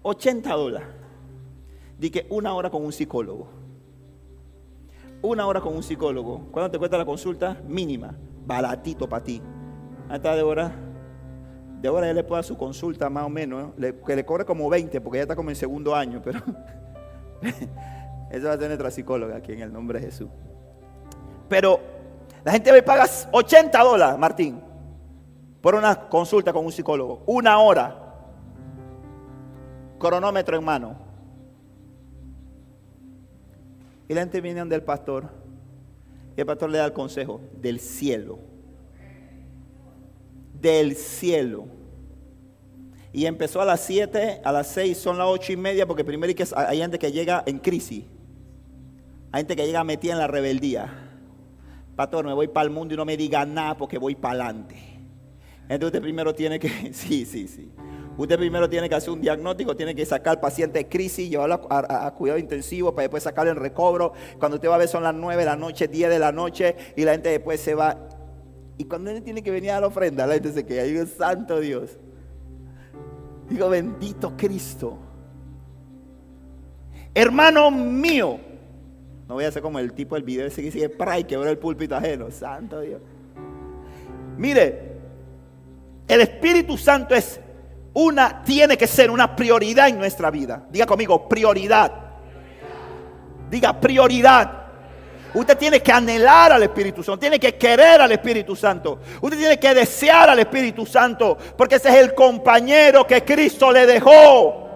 [0.04, 0.88] 80 dólares.
[1.98, 3.48] Di que una hora con un psicólogo.
[5.21, 6.48] Una hora con un psicólogo.
[6.52, 7.62] ¿Cuánto te cuesta la consulta?
[7.67, 8.15] Mínima.
[8.45, 9.41] Baratito para ti.
[10.08, 10.85] Ahí está, Débora
[11.81, 13.73] de ahora él le puede dar su consulta más o menos,
[14.05, 16.39] que le cobre como 20, porque ya está como en segundo año, pero
[18.31, 20.29] eso va a tener otra psicóloga aquí en el nombre de Jesús.
[21.47, 21.79] Pero
[22.43, 24.61] la gente me paga 80 dólares, Martín,
[25.61, 28.01] por una consulta con un psicólogo, una hora,
[29.99, 30.95] cronómetro en mano.
[34.07, 35.29] Y la gente viene donde el pastor,
[36.38, 38.55] y el pastor le da el consejo del cielo
[40.62, 41.68] del cielo.
[43.15, 46.34] Y empezó a las 7, a las 6 son las 8 y media, porque primero
[46.56, 48.04] hay, gente que llega en crisis.
[49.32, 50.94] Hay gente que llega metida en la rebeldía.
[51.96, 54.76] Pastor, me voy para el mundo y no me diga nada porque voy para adelante.
[55.63, 57.72] Entonces usted primero tiene que, sí, sí, sí.
[58.18, 61.68] Usted primero tiene que hacer un diagnóstico, tiene que sacar al paciente de crisis, llevarlo
[61.70, 64.13] a, a, cuidado intensivo para después sacarle el recobro.
[64.39, 66.76] Cuando usted va a ver son las 9 de la noche, 10 de la noche
[66.96, 68.10] y la gente después se va.
[68.77, 70.83] Y cuando él tiene que venir a la ofrenda, la gente se queda.
[70.83, 71.97] Digo, santo Dios.
[73.49, 74.97] Digo, bendito Cristo.
[77.13, 78.39] Hermano mío.
[79.27, 81.49] No voy a hacer como el tipo del video ese que sigue para y quebró
[81.49, 82.29] el púlpito ajeno.
[82.29, 83.01] Santo Dios.
[84.38, 84.95] Mire,
[86.07, 87.39] el Espíritu Santo es
[87.93, 90.67] una, tiene que ser una prioridad en nuestra vida.
[90.69, 91.91] Diga conmigo, prioridad.
[93.49, 94.64] Diga prioridad.
[95.36, 99.00] Usted tiene que anhelar al Espíritu Santo, tiene que querer al Espíritu Santo.
[99.21, 103.86] Usted tiene que desear al Espíritu Santo, porque ese es el compañero que Cristo le
[103.86, 104.69] dejó.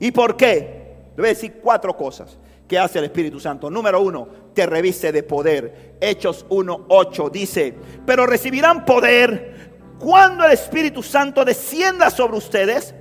[0.00, 1.12] ¿Y por qué?
[1.16, 3.70] Le voy a decir cuatro cosas que hace el Espíritu Santo.
[3.70, 5.96] Número uno, te reviste de poder.
[6.00, 9.54] Hechos 1.8 dice, pero recibirán poder
[10.00, 12.92] cuando el Espíritu Santo descienda sobre ustedes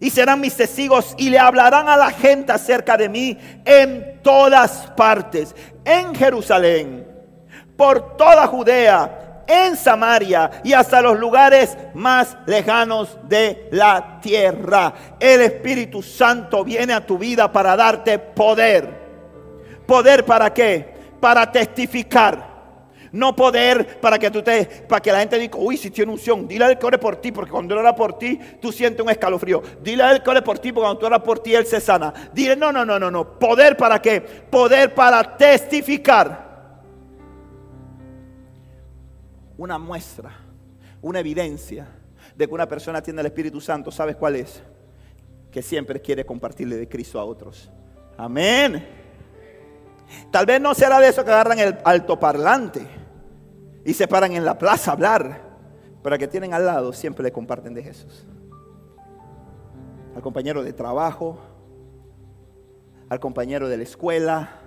[0.00, 4.92] y serán mis testigos y le hablarán a la gente acerca de mí en todas
[4.96, 5.54] partes,
[5.84, 7.06] en Jerusalén,
[7.76, 14.94] por toda Judea, en Samaria y hasta los lugares más lejanos de la tierra.
[15.20, 19.04] El Espíritu Santo viene a tu vida para darte poder.
[19.86, 20.94] ¿Poder para qué?
[21.20, 22.53] Para testificar
[23.14, 26.48] no poder para que tú te, para que la gente diga, uy, si tiene unción,
[26.48, 29.00] dile a él que ore por ti, porque cuando él ora por ti, tú sientes
[29.00, 29.62] un escalofrío.
[29.80, 31.80] Dile a él que ore por ti, porque cuando tú oras por ti, él se
[31.80, 32.12] sana.
[32.32, 33.38] Dile, no, no, no, no, no.
[33.38, 34.20] Poder para qué?
[34.20, 36.82] Poder para testificar.
[39.56, 40.32] Una muestra,
[41.00, 41.86] una evidencia
[42.34, 44.60] de que una persona tiene el Espíritu Santo, ¿sabes cuál es?
[45.52, 47.70] Que siempre quiere compartirle de Cristo a otros.
[48.16, 48.84] Amén.
[50.32, 53.03] Tal vez no será de eso que agarran el altoparlante
[53.84, 55.42] y se paran en la plaza a hablar,
[56.02, 58.26] pero que tienen al lado siempre le comparten de Jesús.
[60.14, 61.38] Al compañero de trabajo,
[63.08, 64.60] al compañero de la escuela,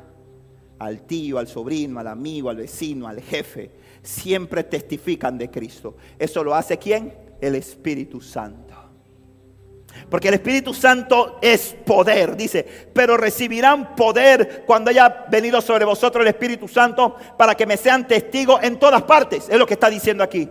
[0.79, 3.71] al tío, al sobrino, al amigo, al vecino, al jefe,
[4.03, 5.95] siempre testifican de Cristo.
[6.19, 7.13] ¿Eso lo hace quién?
[7.41, 8.66] El Espíritu Santo.
[10.09, 16.21] Porque el Espíritu Santo es poder, dice, pero recibirán poder cuando haya venido sobre vosotros
[16.21, 19.49] el Espíritu Santo para que me sean testigos en todas partes.
[19.49, 20.49] Es lo que está diciendo aquí.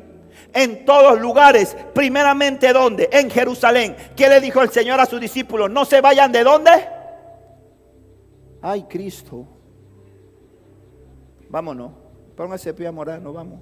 [0.53, 3.09] En todos lugares, primeramente ¿dónde?
[3.13, 3.97] En Jerusalén.
[4.15, 5.71] ¿Qué le dijo el Señor a sus discípulos?
[5.71, 6.71] No se vayan de dónde?
[8.63, 9.47] Ay, Cristo.
[11.49, 11.93] Vámonos.
[12.37, 13.61] Póngase pie a morar, no vamos.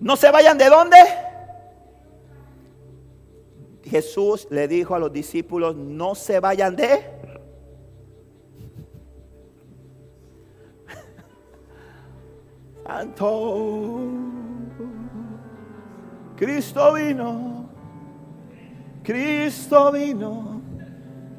[0.00, 0.96] No se vayan de dónde?
[3.84, 7.18] Jesús le dijo a los discípulos, no se vayan de...
[12.86, 14.00] Santo.
[16.36, 17.68] Cristo vino,
[19.02, 20.62] Cristo vino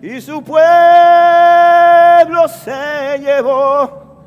[0.02, 0.60] y su pueblo
[2.48, 4.24] se llevó.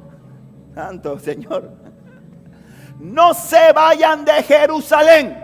[0.75, 1.71] Santo Señor.
[2.99, 5.42] No se vayan de Jerusalén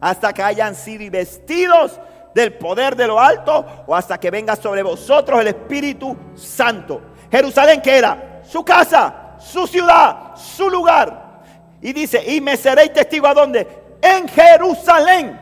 [0.00, 2.00] hasta que hayan sido vestidos
[2.34, 7.02] del poder de lo alto o hasta que venga sobre vosotros el Espíritu Santo.
[7.30, 11.42] Jerusalén que era su casa, su ciudad, su lugar.
[11.82, 13.66] Y dice, y me seréis testigo a dónde?
[14.00, 15.38] En Jerusalén.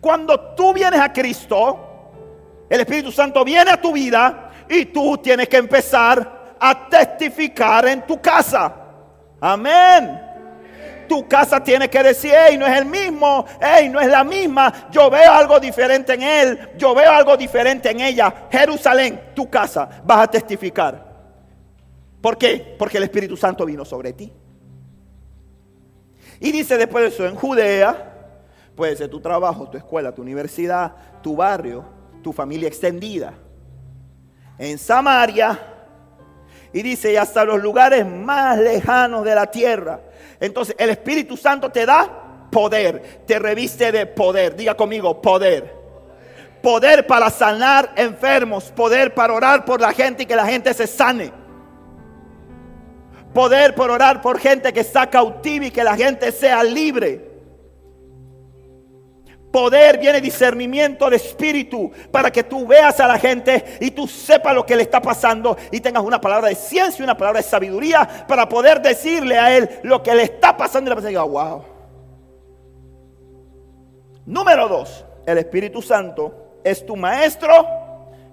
[0.00, 5.48] Cuando tú vienes a Cristo, el Espíritu Santo viene a tu vida y tú tienes
[5.48, 8.74] que empezar a testificar en tu casa.
[9.40, 10.29] Amén
[11.10, 14.88] tu casa tiene que decir, hey, no es el mismo, hey, no es la misma,
[14.92, 18.46] yo veo algo diferente en él, yo veo algo diferente en ella.
[18.48, 21.04] Jerusalén, tu casa, vas a testificar.
[22.20, 22.76] ¿Por qué?
[22.78, 24.32] Porque el Espíritu Santo vino sobre ti.
[26.38, 28.14] Y dice después de eso, en Judea,
[28.76, 31.84] puede ser tu trabajo, tu escuela, tu universidad, tu barrio,
[32.22, 33.34] tu familia extendida.
[34.58, 35.58] En Samaria,
[36.72, 40.02] y dice, y hasta los lugares más lejanos de la tierra.
[40.40, 44.56] Entonces el Espíritu Santo te da poder, te reviste de poder.
[44.56, 45.78] Diga conmigo, poder.
[46.62, 50.86] Poder para sanar enfermos, poder para orar por la gente y que la gente se
[50.86, 51.32] sane.
[53.32, 57.29] Poder por orar por gente que está cautiva y que la gente sea libre.
[59.50, 64.54] Poder viene discernimiento de espíritu para que tú veas a la gente y tú sepas
[64.54, 67.48] lo que le está pasando y tengas una palabra de ciencia y una palabra de
[67.48, 71.22] sabiduría para poder decirle a él lo que le está pasando y la persona diga,
[71.24, 71.64] wow.
[74.24, 77.66] Número dos, el Espíritu Santo es tu maestro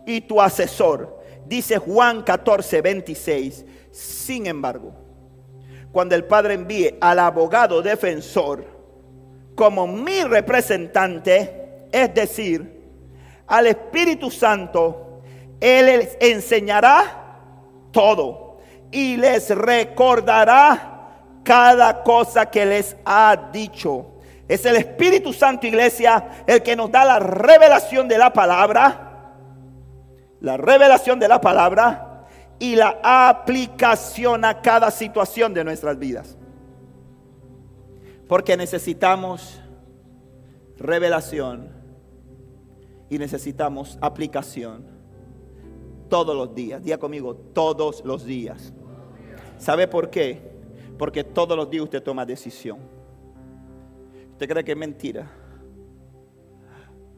[0.06, 1.20] y tu asesor.
[1.48, 3.66] Dice Juan 14, 26.
[3.90, 4.94] Sin embargo,
[5.92, 8.77] cuando el Padre envíe al abogado defensor,
[9.58, 12.78] como mi representante, es decir,
[13.48, 15.24] al Espíritu Santo,
[15.60, 17.40] Él les enseñará
[17.92, 18.60] todo
[18.92, 20.98] y les recordará
[21.44, 24.20] cada cosa que les ha dicho.
[24.48, 29.34] Es el Espíritu Santo, iglesia, el que nos da la revelación de la palabra,
[30.40, 32.28] la revelación de la palabra
[32.60, 36.37] y la aplicación a cada situación de nuestras vidas.
[38.28, 39.62] Porque necesitamos
[40.78, 41.70] revelación
[43.10, 44.86] y necesitamos aplicación
[46.10, 46.84] todos los días.
[46.84, 48.74] Diga conmigo, todos los días.
[49.58, 50.42] ¿Sabe por qué?
[50.98, 52.80] Porque todos los días usted toma decisión.
[54.32, 55.32] ¿Usted cree que es mentira?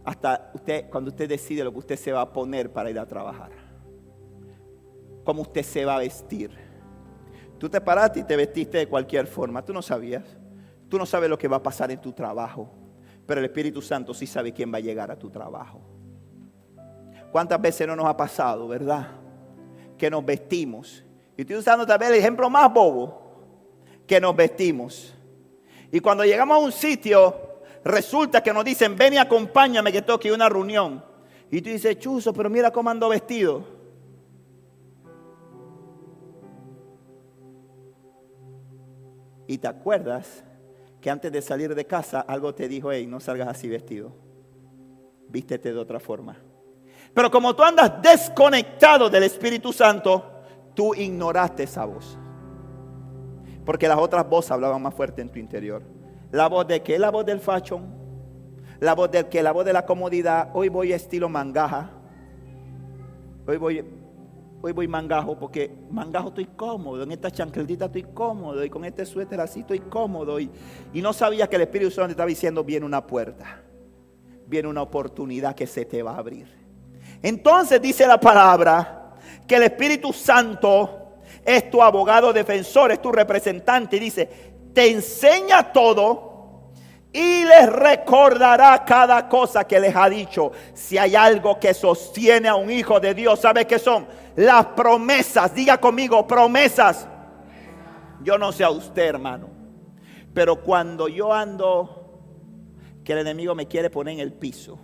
[0.06, 3.06] Hasta usted, cuando usted decide lo que usted se va a poner para ir a
[3.06, 3.52] trabajar.
[5.24, 6.70] Cómo usted se va a vestir
[7.60, 9.64] Tú te paraste y te vestiste de cualquier forma.
[9.64, 10.24] Tú no sabías.
[10.90, 12.70] Tú no sabes lo que va a pasar en tu trabajo.
[13.26, 15.80] Pero el Espíritu Santo sí sabe quién va a llegar a tu trabajo.
[17.32, 19.08] ¿Cuántas veces no nos ha pasado, verdad?
[19.98, 21.06] Que nos vestimos.
[21.38, 23.44] Y estoy usando también el ejemplo más bobo.
[24.08, 25.14] Que nos vestimos.
[25.92, 27.36] Y cuando llegamos a un sitio,
[27.84, 31.06] resulta que nos dicen, ven y acompáñame que toque una reunión.
[31.52, 33.64] Y tú dices, chuzo, pero mira cómo ando vestido.
[39.46, 40.44] Y te acuerdas
[41.02, 44.12] que antes de salir de casa algo te dijo, hey, no salgas así vestido.
[45.30, 46.38] Vístete de otra forma.
[47.14, 50.24] Pero como tú andas desconectado del Espíritu Santo,
[50.74, 52.18] tú ignoraste esa voz.
[53.66, 55.84] Porque las otras voces hablaban más fuerte en tu interior.
[56.32, 57.00] La voz de qué?
[57.00, 57.86] La voz del fashion.
[58.80, 59.44] La voz del que?
[59.44, 60.50] La voz de la comodidad.
[60.54, 61.92] Hoy voy estilo mangaja.
[63.48, 63.86] Hoy voy
[64.62, 69.06] Hoy voy mangajo porque mangajo estoy cómodo, en esta chancletita estoy cómodo y con este
[69.06, 70.38] suéter así estoy cómodo.
[70.40, 70.50] Y,
[70.94, 73.62] y no sabía que el Espíritu Santo estaba diciendo, viene una puerta,
[74.48, 76.48] viene una oportunidad que se te va a abrir.
[77.22, 79.16] Entonces dice la palabra
[79.48, 84.30] que el Espíritu Santo es tu abogado defensor, es tu representante y dice,
[84.74, 86.29] te enseña todo
[87.12, 90.52] y les recordará cada cosa que les ha dicho.
[90.74, 94.06] Si hay algo que sostiene a un hijo de Dios, ¿sabe qué son?
[94.40, 95.54] las promesas.
[95.54, 97.08] Diga conmigo, promesas.
[98.24, 99.50] Yo no sé a usted, hermano.
[100.34, 102.22] Pero cuando yo ando,
[103.04, 104.80] que el enemigo me quiere poner en el piso,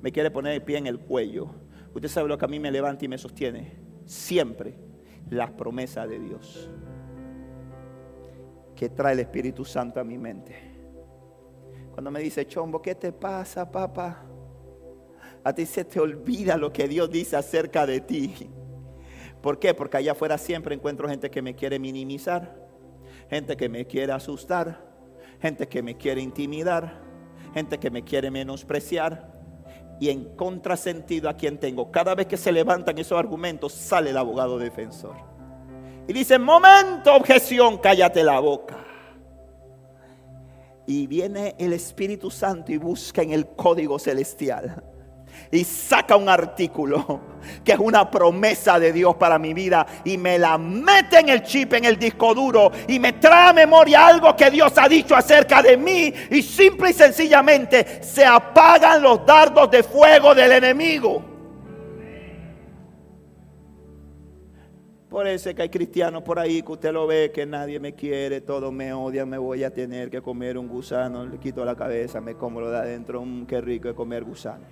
[0.00, 1.50] me quiere poner el pie en el cuello,
[1.94, 3.76] usted sabe lo que a mí me levanta y me sostiene.
[4.06, 4.76] Siempre
[5.30, 6.70] las promesas de Dios
[8.76, 10.69] que trae el Espíritu Santo a mi mente.
[12.00, 14.24] Cuando me dice, Chombo, ¿qué te pasa, papá?
[15.44, 18.48] A ti se te olvida lo que Dios dice acerca de ti.
[19.42, 19.74] ¿Por qué?
[19.74, 22.56] Porque allá afuera siempre encuentro gente que me quiere minimizar,
[23.28, 24.82] gente que me quiere asustar,
[25.42, 27.02] gente que me quiere intimidar,
[27.52, 29.38] gente que me quiere menospreciar.
[30.00, 34.16] Y en contrasentido a quien tengo, cada vez que se levantan esos argumentos, sale el
[34.16, 35.16] abogado defensor.
[36.08, 38.79] Y dice, momento, objeción, cállate la boca.
[40.90, 44.82] Y viene el Espíritu Santo y busca en el código celestial
[45.52, 47.20] y saca un artículo
[47.64, 51.44] que es una promesa de Dios para mi vida y me la mete en el
[51.44, 55.14] chip, en el disco duro y me trae a memoria algo que Dios ha dicho
[55.14, 61.29] acerca de mí y simple y sencillamente se apagan los dardos de fuego del enemigo.
[65.10, 67.94] Por eso es que hay cristianos por ahí que usted lo ve, que nadie me
[67.94, 71.74] quiere, todos me odian, me voy a tener que comer un gusano, le quito la
[71.74, 74.64] cabeza, me como lo de adentro, un qué rico es comer gusano.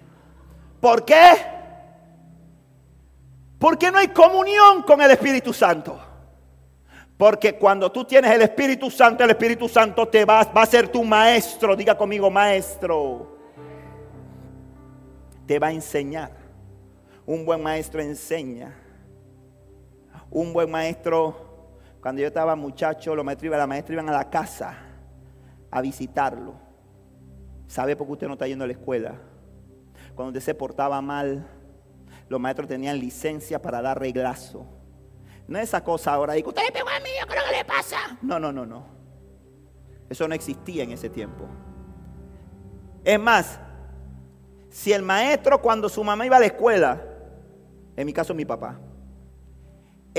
[0.81, 1.33] ¿Por qué?
[3.59, 5.98] Porque no hay comunión con el Espíritu Santo.
[7.16, 10.87] Porque cuando tú tienes el Espíritu Santo, el Espíritu Santo te va, va a ser
[10.87, 11.74] tu maestro.
[11.74, 13.37] Diga conmigo, maestro.
[15.44, 16.31] Te va a enseñar.
[17.27, 18.72] Un buen maestro enseña.
[20.31, 24.29] Un buen maestro, cuando yo estaba muchacho, los maestros iban, la maestra iban a la
[24.29, 24.77] casa
[25.71, 26.55] a visitarlo.
[27.67, 29.14] ¿Sabe por qué usted no está yendo a la escuela?
[30.14, 31.47] Cuando usted se portaba mal,
[32.29, 34.67] los maestros tenían licencia para dar reglazo.
[35.47, 37.51] No es esa cosa ahora de que usted le pegó a mí, ¿qué es lo
[37.51, 37.97] que le pasa?
[38.21, 38.87] No, no, no, no.
[40.11, 41.47] Eso no existía en ese tiempo.
[43.05, 43.59] Es más,
[44.71, 47.03] si el maestro cuando su mamá iba a la escuela,
[47.97, 48.79] en mi caso mi papá,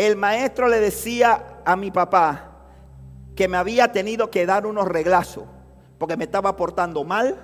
[0.06, 2.52] el maestro le decía a mi papá
[3.36, 5.46] que me había tenido que dar unos reglazos
[6.00, 7.38] porque me estaba portando mal,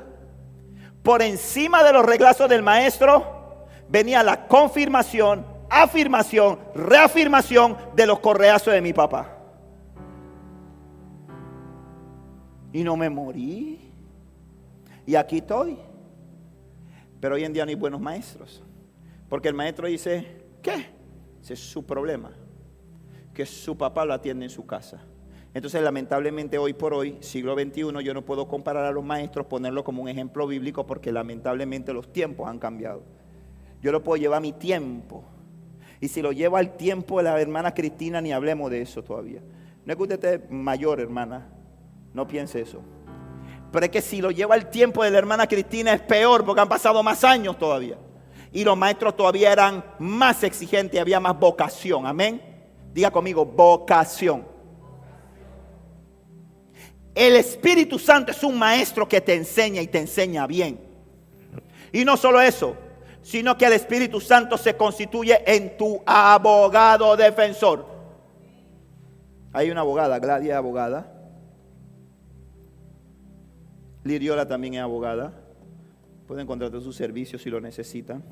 [1.04, 8.74] por encima de los reglazos del maestro venía la confirmación, afirmación, reafirmación de los correazos
[8.74, 9.38] de mi papá.
[12.72, 13.92] Y no me morí.
[15.06, 15.78] Y aquí estoy.
[17.20, 18.64] Pero hoy en día no hay buenos maestros.
[19.30, 20.90] Porque el maestro dice, ¿qué?
[21.42, 22.32] Ese es su problema.
[23.36, 25.04] Que su papá lo atiende en su casa.
[25.54, 29.84] Entonces, lamentablemente, hoy por hoy, siglo XXI, yo no puedo comparar a los maestros, ponerlo
[29.84, 33.04] como un ejemplo bíblico, porque lamentablemente los tiempos han cambiado.
[33.82, 35.24] Yo lo puedo llevar a mi tiempo.
[36.02, 39.42] Y si lo llevo al tiempo de la hermana Cristina, ni hablemos de eso todavía.
[39.86, 41.48] No es que usted esté mayor, hermana.
[42.14, 42.82] No piense eso.
[43.72, 46.62] Pero es que si lo llevo al tiempo de la hermana Cristina es peor, porque
[46.62, 47.98] han pasado más años todavía.
[48.52, 52.08] Y los maestros todavía eran más exigentes, había más vocación.
[52.08, 52.55] Amén.
[52.96, 54.46] Diga conmigo, vocación.
[57.14, 60.80] El Espíritu Santo es un maestro que te enseña y te enseña bien.
[61.92, 62.74] Y no solo eso,
[63.22, 67.86] sino que el Espíritu Santo se constituye en tu abogado defensor.
[69.52, 71.12] Hay una abogada, Gladia abogada.
[74.06, 75.34] Liriola también es abogada.
[76.28, 78.24] Pueden contratar sus servicios si lo necesitan.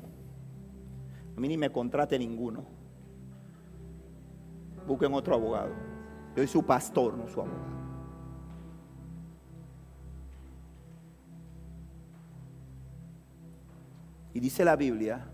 [1.36, 2.83] A mí ni me contrate ninguno.
[4.86, 5.70] Busquen otro abogado.
[6.30, 7.74] Yo soy su pastor, no su abogado.
[14.34, 15.24] Y dice la Biblia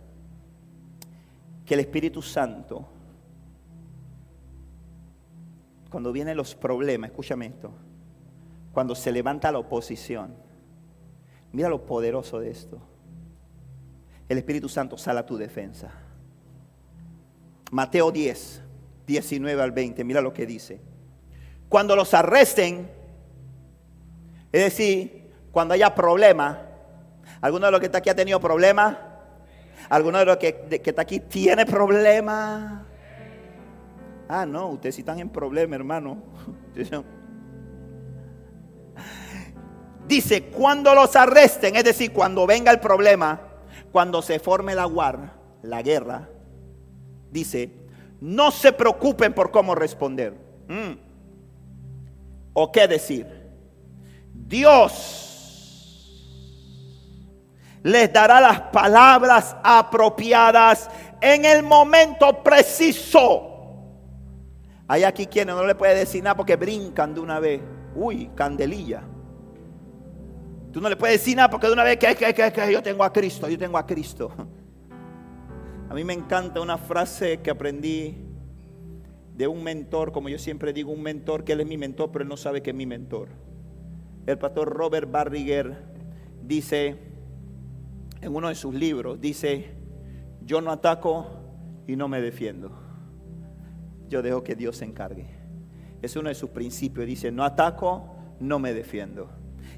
[1.65, 2.87] que el Espíritu Santo,
[5.89, 7.73] cuando vienen los problemas, escúchame esto,
[8.73, 10.35] cuando se levanta la oposición,
[11.53, 12.79] mira lo poderoso de esto.
[14.29, 15.91] El Espíritu Santo sale a tu defensa.
[17.73, 18.63] Mateo 10,
[19.11, 20.81] 19 al 20, mira lo que dice.
[21.69, 22.89] Cuando los arresten,
[24.53, 26.63] es decir, cuando haya problema,
[27.41, 28.99] ¿alguno de los que está aquí ha tenido problema?
[29.89, 32.87] ¿Alguno de los que, que está aquí tiene problema?
[34.29, 36.23] Ah, no, ustedes sí están en problema, hermano.
[40.07, 43.41] Dice, cuando los arresten, es decir, cuando venga el problema,
[43.93, 46.29] cuando se forme la guerra, la guerra,
[47.31, 47.80] dice,
[48.21, 50.35] no se preocupen por cómo responder.
[50.69, 50.93] Mm.
[52.53, 53.27] ¿O qué decir?
[54.33, 55.27] Dios
[57.83, 60.91] les dará las palabras apropiadas
[61.21, 63.47] en el momento preciso.
[64.87, 67.63] Hay aquí quienes no le puede decir nada porque brincan de una vez.
[67.95, 69.03] Uy, candelilla.
[70.73, 72.83] Tú no le puedes decir nada porque de una vez que, que, que, que yo
[72.83, 74.33] tengo a Cristo, yo tengo a Cristo.
[75.91, 78.15] A mí me encanta una frase que aprendí
[79.35, 82.23] de un mentor, como yo siempre digo, un mentor que él es mi mentor, pero
[82.23, 83.31] él no sabe que es mi mentor.
[84.25, 85.83] El pastor Robert Barriger
[86.45, 86.97] dice
[88.21, 89.73] en uno de sus libros, dice,
[90.43, 91.27] yo no ataco
[91.89, 92.71] y no me defiendo.
[94.09, 95.27] Yo dejo que Dios se encargue.
[96.03, 97.05] Es uno de sus principios.
[97.05, 99.29] Dice, no ataco, no me defiendo.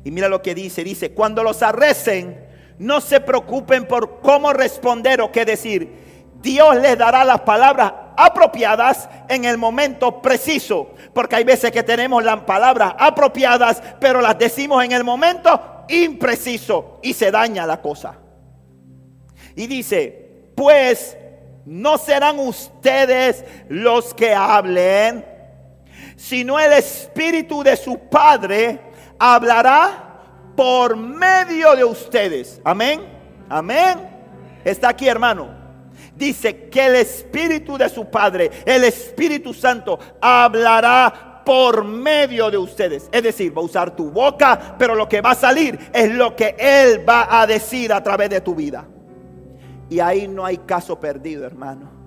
[0.04, 2.51] Y mira lo que dice, dice, cuando los arresten,
[2.82, 6.32] no se preocupen por cómo responder o qué decir.
[6.42, 10.90] Dios les dará las palabras apropiadas en el momento preciso.
[11.14, 16.98] Porque hay veces que tenemos las palabras apropiadas, pero las decimos en el momento impreciso
[17.02, 18.16] y se daña la cosa.
[19.54, 21.16] Y dice, pues
[21.64, 25.24] no serán ustedes los que hablen,
[26.16, 28.80] sino el Espíritu de su Padre
[29.20, 30.11] hablará
[30.56, 32.60] por medio de ustedes.
[32.64, 33.02] Amén.
[33.48, 34.08] Amén.
[34.64, 35.48] Está aquí, hermano.
[36.14, 43.08] Dice que el Espíritu de su Padre, el Espíritu Santo, hablará por medio de ustedes.
[43.10, 46.36] Es decir, va a usar tu boca, pero lo que va a salir es lo
[46.36, 48.86] que Él va a decir a través de tu vida.
[49.88, 52.01] Y ahí no hay caso perdido, hermano.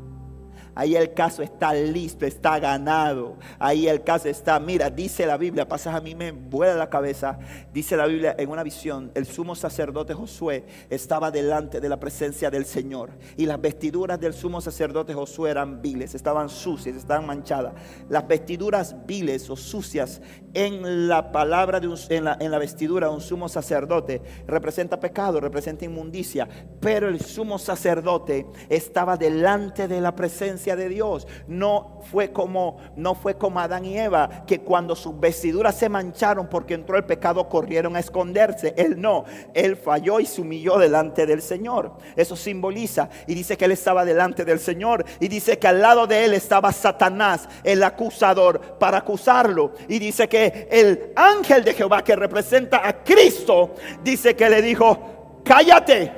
[0.76, 3.38] Ahí el caso está listo, está ganado.
[3.59, 7.39] Ahí el caso está, mira, dice la Biblia, pasas a mí me vuela la cabeza.
[7.73, 12.51] Dice la Biblia en una visión, el sumo sacerdote Josué estaba delante de la presencia
[12.51, 13.11] del Señor.
[13.38, 17.73] Y las vestiduras del sumo sacerdote Josué eran viles, estaban sucias, estaban manchadas.
[18.09, 20.21] Las vestiduras viles o sucias
[20.53, 24.99] en la palabra de un, en, la, en la vestidura de un sumo sacerdote representa
[24.99, 26.49] pecado, representa inmundicia.
[26.82, 31.28] Pero el sumo sacerdote estaba delante de la presencia de Dios.
[31.47, 36.47] No fue como no fue como Adán y Eva que cuando sus vestiduras se mancharon
[36.47, 38.74] porque entró el pecado corrieron a esconderse.
[38.78, 41.97] Él no, él falló y se humilló delante del Señor.
[42.16, 46.07] Eso simboliza y dice que él estaba delante del Señor y dice que al lado
[46.07, 52.03] de él estaba Satanás, el acusador para acusarlo y dice que el ángel de Jehová
[52.03, 56.11] que representa a Cristo dice que le dijo, "Cállate.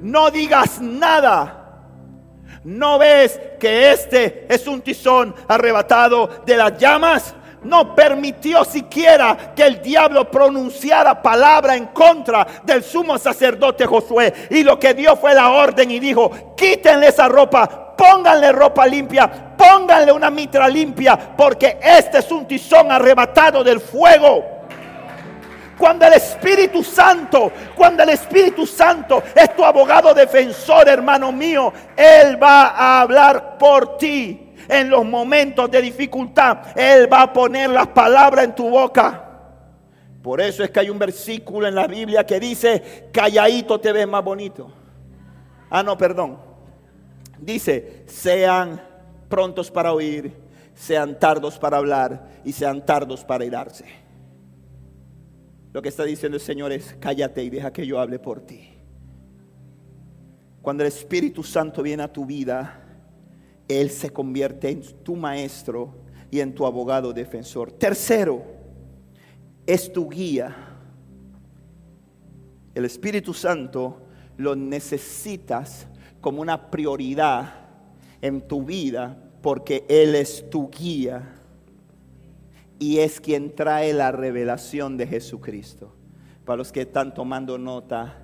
[0.00, 1.61] No digas nada."
[2.64, 7.34] ¿No ves que este es un tizón arrebatado de las llamas?
[7.64, 14.32] No permitió siquiera que el diablo pronunciara palabra en contra del sumo sacerdote Josué.
[14.50, 19.30] Y lo que dio fue la orden y dijo, quítenle esa ropa, pónganle ropa limpia,
[19.56, 24.51] pónganle una mitra limpia, porque este es un tizón arrebatado del fuego.
[25.78, 32.40] Cuando el Espíritu Santo, cuando el Espíritu Santo es tu abogado defensor, hermano mío, Él
[32.42, 36.58] va a hablar por ti en los momentos de dificultad.
[36.76, 39.28] Él va a poner las palabras en tu boca.
[40.22, 44.06] Por eso es que hay un versículo en la Biblia que dice, calladito te ves
[44.06, 44.70] más bonito.
[45.68, 46.38] Ah, no, perdón.
[47.38, 48.80] Dice, sean
[49.28, 50.32] prontos para oír,
[50.74, 54.01] sean tardos para hablar y sean tardos para irarse.
[55.72, 58.68] Lo que está diciendo el Señor es, cállate y deja que yo hable por ti.
[60.60, 62.80] Cuando el Espíritu Santo viene a tu vida,
[63.66, 65.94] Él se convierte en tu maestro
[66.30, 67.72] y en tu abogado defensor.
[67.72, 68.44] Tercero,
[69.66, 70.54] es tu guía.
[72.74, 74.02] El Espíritu Santo
[74.36, 75.86] lo necesitas
[76.20, 77.54] como una prioridad
[78.20, 81.41] en tu vida porque Él es tu guía
[82.82, 85.94] y es quien trae la revelación de Jesucristo.
[86.44, 88.18] Para los que están tomando nota,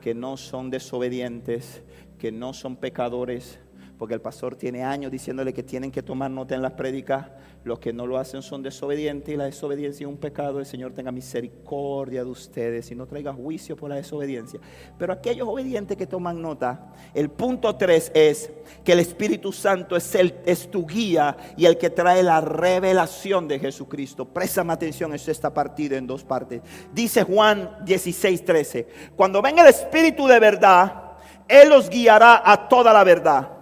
[0.00, 1.82] que no son desobedientes,
[2.16, 3.58] que no son pecadores,
[3.98, 7.26] porque el pastor tiene años diciéndole que tienen que tomar nota en las prédicas.
[7.66, 10.60] Los que no lo hacen son desobedientes y la desobediencia es un pecado.
[10.60, 14.60] El Señor tenga misericordia de ustedes y no traiga juicio por la desobediencia.
[14.96, 18.52] Pero aquellos obedientes que toman nota, el punto 3 es
[18.84, 20.32] que el Espíritu Santo es, el,
[20.70, 24.26] tu guía y el que trae la revelación de Jesucristo.
[24.26, 26.62] Préstame atención, es esta partida en dos partes.
[26.94, 31.14] Dice Juan 16, 13, cuando venga el Espíritu de verdad,
[31.48, 33.56] Él los guiará a toda la verdad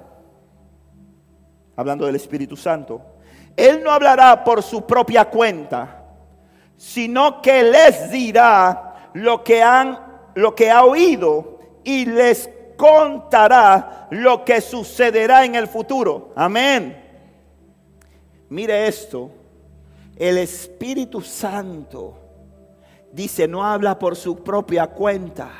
[1.76, 3.13] hablando del Espíritu Santo,
[3.56, 6.04] Él no hablará por su propia cuenta,
[6.76, 9.98] sino que les dirá lo que han
[10.34, 16.32] lo que ha oído y les contará lo que sucederá en el futuro.
[16.34, 17.00] Amén.
[18.48, 19.30] Mire esto,
[20.16, 22.18] el Espíritu Santo
[23.12, 25.50] dice, no habla por su propia cuenta.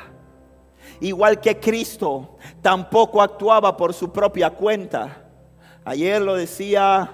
[0.99, 5.25] Igual que Cristo tampoco actuaba por su propia cuenta
[5.87, 7.11] Ayer lo decía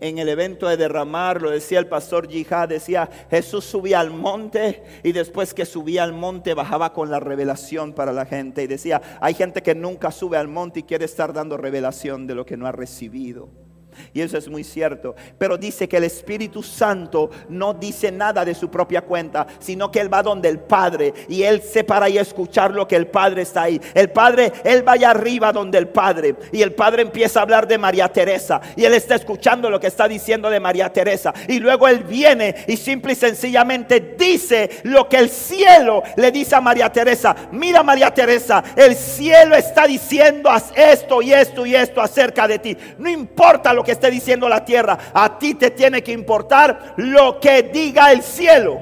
[0.00, 4.82] en el evento de derramar, lo decía el pastor Yihad, decía, Jesús subía al monte
[5.02, 8.62] y después que subía al monte bajaba con la revelación para la gente.
[8.62, 12.34] Y decía, hay gente que nunca sube al monte y quiere estar dando revelación de
[12.34, 13.67] lo que no ha recibido.
[14.12, 15.14] Y eso es muy cierto.
[15.38, 20.00] Pero dice que el Espíritu Santo no dice nada de su propia cuenta, sino que
[20.00, 23.42] Él va donde el Padre y Él se para a escuchar lo que el Padre
[23.42, 23.80] está ahí.
[23.94, 27.78] El Padre, Él vaya arriba donde el Padre y el Padre empieza a hablar de
[27.78, 31.32] María Teresa y Él está escuchando lo que está diciendo de María Teresa.
[31.48, 36.54] Y luego Él viene y simple y sencillamente dice lo que el cielo le dice
[36.54, 37.34] a María Teresa.
[37.52, 42.76] Mira María Teresa, el cielo está diciendo esto y esto y esto acerca de ti.
[42.98, 44.98] No importa lo que esté diciendo la tierra.
[45.12, 48.80] A ti te tiene que importar lo que diga el cielo.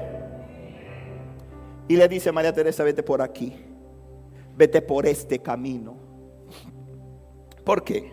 [1.87, 3.53] Y le dice María Teresa, vete por aquí.
[4.55, 5.97] Vete por este camino.
[7.63, 8.11] ¿Por qué?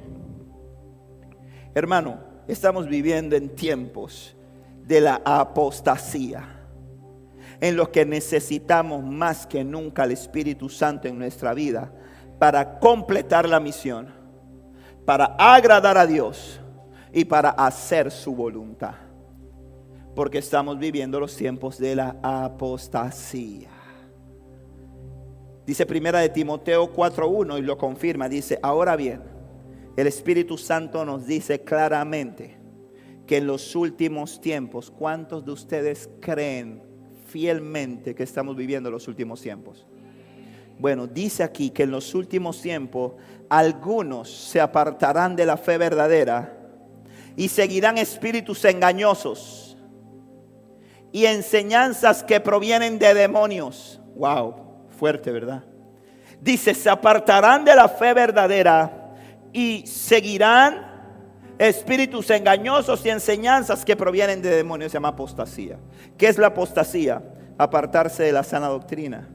[1.74, 4.36] Hermano, estamos viviendo en tiempos
[4.86, 6.54] de la apostasía
[7.60, 11.92] en los que necesitamos más que nunca el Espíritu Santo en nuestra vida
[12.38, 14.12] para completar la misión,
[15.04, 16.60] para agradar a Dios
[17.14, 18.94] y para hacer su voluntad.
[20.16, 23.70] Porque estamos viviendo los tiempos de la apostasía.
[25.64, 28.28] Dice primera de Timoteo 4.1 y lo confirma.
[28.28, 29.22] Dice, ahora bien,
[29.96, 32.58] el Espíritu Santo nos dice claramente
[33.26, 36.82] que en los últimos tiempos, ¿cuántos de ustedes creen
[37.28, 39.86] fielmente que estamos viviendo los últimos tiempos?
[40.80, 43.12] Bueno, dice aquí que en los últimos tiempos
[43.48, 46.63] algunos se apartarán de la fe verdadera
[47.36, 49.76] y seguirán espíritus engañosos
[51.12, 54.00] y enseñanzas que provienen de demonios.
[54.16, 54.54] Wow,
[54.98, 55.64] fuerte, ¿verdad?
[56.40, 59.12] Dice, se apartarán de la fe verdadera
[59.52, 60.94] y seguirán
[61.58, 64.92] espíritus engañosos y enseñanzas que provienen de demonios.
[64.92, 65.78] Se llama apostasía.
[66.18, 67.22] ¿Qué es la apostasía?
[67.56, 69.28] Apartarse de la sana doctrina.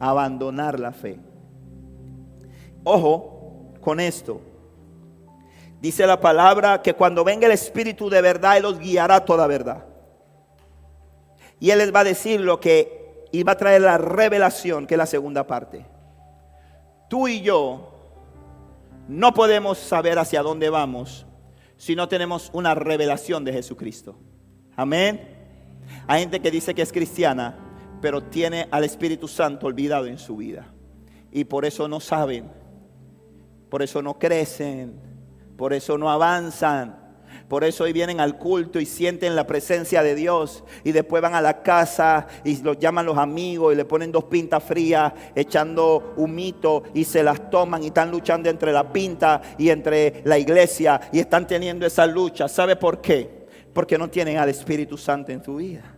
[0.00, 1.18] Abandonar la fe.
[2.84, 4.40] Ojo con esto.
[5.80, 9.84] Dice la palabra que cuando venga el Espíritu de verdad, Él los guiará toda verdad.
[11.60, 14.94] Y Él les va a decir lo que, y va a traer la revelación, que
[14.94, 15.86] es la segunda parte.
[17.08, 17.92] Tú y yo
[19.08, 21.26] no podemos saber hacia dónde vamos
[21.76, 24.18] si no tenemos una revelación de Jesucristo.
[24.76, 25.36] Amén.
[26.06, 27.56] Hay gente que dice que es cristiana,
[28.02, 30.66] pero tiene al Espíritu Santo olvidado en su vida.
[31.30, 32.50] Y por eso no saben,
[33.70, 35.07] por eso no crecen,
[35.58, 36.96] por eso no avanzan.
[37.48, 41.34] Por eso hoy vienen al culto y sienten la presencia de Dios y después van
[41.34, 46.14] a la casa y los llaman los amigos y le ponen dos pintas frías echando
[46.16, 51.00] humito y se las toman y están luchando entre la pinta y entre la iglesia
[51.10, 52.46] y están teniendo esa lucha.
[52.46, 53.46] ¿Sabe por qué?
[53.72, 55.96] Porque no tienen al Espíritu Santo en su vida.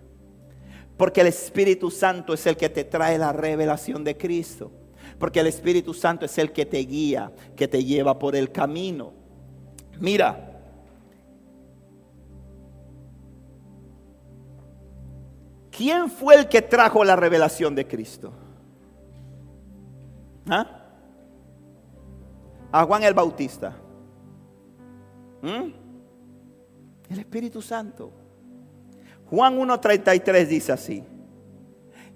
[0.96, 4.72] Porque el Espíritu Santo es el que te trae la revelación de Cristo.
[5.18, 9.19] Porque el Espíritu Santo es el que te guía, que te lleva por el camino.
[10.00, 10.60] Mira,
[15.70, 18.32] ¿quién fue el que trajo la revelación de Cristo?
[20.48, 20.66] ¿Ah?
[22.72, 23.76] A Juan el Bautista.
[25.42, 25.72] ¿Mm?
[27.10, 28.10] El Espíritu Santo.
[29.28, 31.04] Juan 1.33 dice así.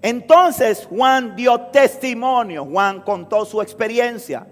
[0.00, 4.46] Entonces Juan dio testimonio, Juan contó su experiencia.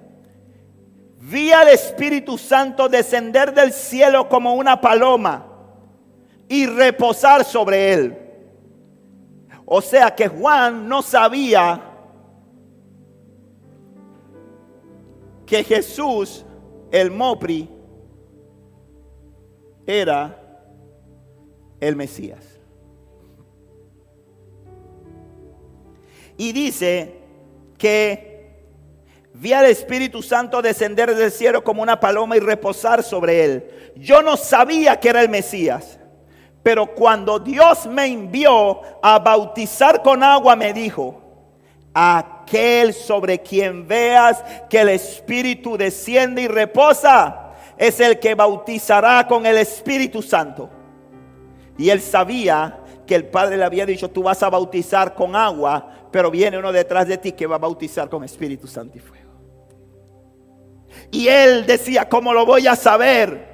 [1.25, 5.47] Vi al Espíritu Santo descender del cielo como una paloma
[6.49, 8.19] y reposar sobre él.
[9.65, 11.81] O sea que Juan no sabía
[15.47, 16.45] que Jesús,
[16.91, 17.71] el Mopri,
[19.87, 20.41] era
[21.79, 22.45] el Mesías.
[26.37, 27.21] Y dice
[27.79, 28.32] que
[29.43, 33.93] vi al Espíritu Santo descender del cielo como una paloma y reposar sobre él.
[33.97, 35.99] Yo no sabía que era el Mesías.
[36.63, 41.21] Pero cuando Dios me envió a bautizar con agua, me dijo,
[41.93, 49.45] aquel sobre quien veas que el Espíritu desciende y reposa, es el que bautizará con
[49.45, 50.71] el Espíritu Santo.
[51.77, 55.89] Y él sabía que el Padre le había dicho, tú vas a bautizar con agua,
[56.13, 59.22] pero viene uno detrás de ti que va a bautizar con Espíritu Santo y fuego.
[61.13, 63.47] Y él decía, ¿cómo lo voy a saber?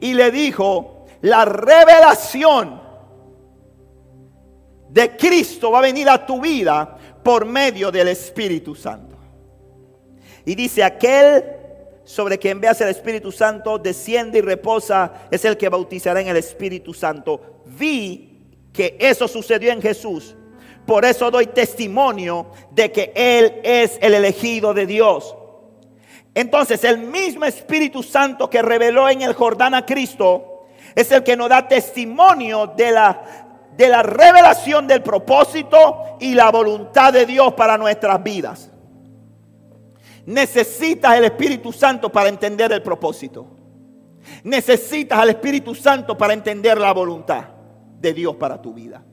[0.00, 2.80] Y le dijo, la revelación
[4.90, 9.16] de Cristo va a venir a tu vida por medio del Espíritu Santo.
[10.44, 11.42] Y dice, aquel
[12.04, 16.36] sobre quien veas el Espíritu Santo desciende y reposa es el que bautizará en el
[16.36, 17.62] Espíritu Santo.
[17.64, 20.36] Vi que eso sucedió en Jesús.
[20.86, 25.34] Por eso doy testimonio de que Él es el elegido de Dios.
[26.34, 31.36] Entonces el mismo Espíritu Santo que reveló en el Jordán a Cristo es el que
[31.36, 33.22] nos da testimonio de la,
[33.76, 38.70] de la revelación del propósito y la voluntad de Dios para nuestras vidas.
[40.26, 43.46] Necesitas el Espíritu Santo para entender el propósito.
[44.42, 47.44] Necesitas al Espíritu Santo para entender la voluntad
[48.00, 49.04] de Dios para tu vida.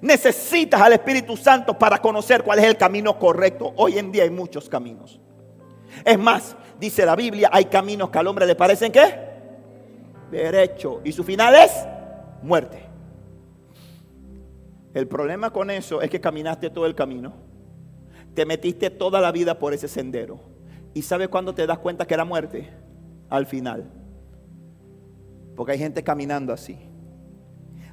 [0.00, 3.72] Necesitas al Espíritu Santo para conocer cuál es el camino correcto.
[3.76, 5.20] Hoy en día hay muchos caminos.
[6.04, 9.14] Es más, dice la Biblia, hay caminos que al hombre le parecen qué?
[10.30, 11.00] Derecho.
[11.04, 11.70] Y su final es
[12.42, 12.82] muerte.
[14.94, 17.34] El problema con eso es que caminaste todo el camino.
[18.34, 20.40] Te metiste toda la vida por ese sendero.
[20.94, 22.68] ¿Y sabes cuándo te das cuenta que era muerte?
[23.28, 23.90] Al final.
[25.54, 26.78] Porque hay gente caminando así.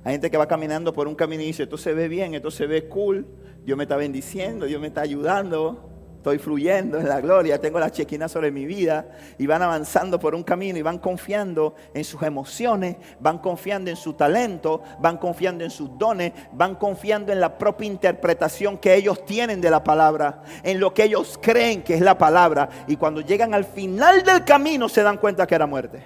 [0.04, 2.50] Hay gente que va caminando por un camino y dice, esto se ve bien, esto
[2.50, 3.28] se ve cool,
[3.66, 7.92] Dios me está bendiciendo, Dios me está ayudando, estoy fluyendo en la gloria, tengo la
[7.92, 9.08] chequina sobre mi vida
[9.38, 13.96] y van avanzando por un camino y van confiando en sus emociones, van confiando en
[13.96, 19.24] su talento, van confiando en sus dones, van confiando en la propia interpretación que ellos
[19.26, 23.22] tienen de la palabra, en lo que ellos creen que es la palabra y cuando
[23.22, 26.04] llegan al final del camino se dan cuenta que era muerte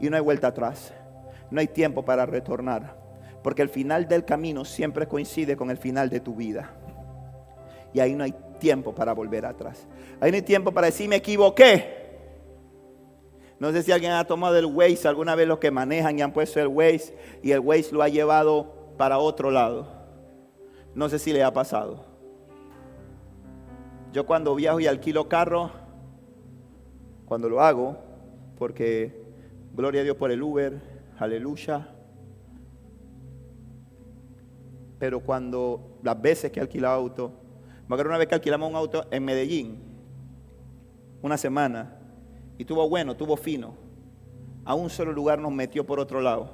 [0.00, 0.92] y no hay vuelta atrás,
[1.50, 2.96] no hay tiempo para retornar.
[3.42, 6.72] Porque el final del camino siempre coincide con el final de tu vida.
[7.94, 9.86] Y ahí no hay tiempo para volver atrás.
[10.20, 11.98] Ahí no tiempo para decir me equivoqué.
[13.58, 16.32] No sé si alguien ha tomado el Waze, alguna vez los que manejan y han
[16.32, 19.88] puesto el Waze y el Waze lo ha llevado para otro lado.
[20.94, 22.04] No sé si le ha pasado.
[24.12, 25.70] Yo cuando viajo y alquilo carro,
[27.26, 27.96] cuando lo hago,
[28.56, 29.22] porque
[29.74, 30.80] gloria a Dios por el Uber,
[31.18, 31.88] aleluya,
[34.98, 37.32] pero cuando las veces que he auto,
[37.88, 39.78] me acuerdo una vez que alquilamos un auto en Medellín,
[41.22, 41.96] una semana,
[42.58, 43.74] y tuvo bueno, tuvo fino.
[44.66, 46.50] A un solo lugar nos metió por otro lado.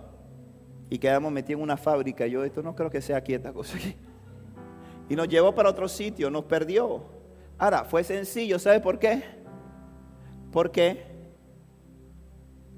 [0.89, 2.27] Y quedamos metidos en una fábrica.
[2.29, 3.77] Yo, esto no creo que sea aquí esta cosa.
[5.07, 7.05] Y nos llevó para otro sitio, nos perdió.
[7.59, 9.23] Ahora, fue sencillo, ¿sabe por qué?
[10.51, 11.05] Porque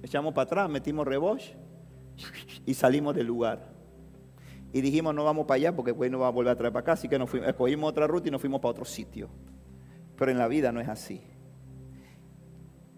[0.02, 1.54] echamos para atrás, metimos reboche
[2.66, 3.75] y salimos del lugar
[4.76, 6.82] y dijimos no vamos para allá porque pues no va a volver a traer para
[6.82, 9.30] acá, así que nos fuimos, escogimos otra ruta y nos fuimos para otro sitio.
[10.18, 11.22] Pero en la vida no es así.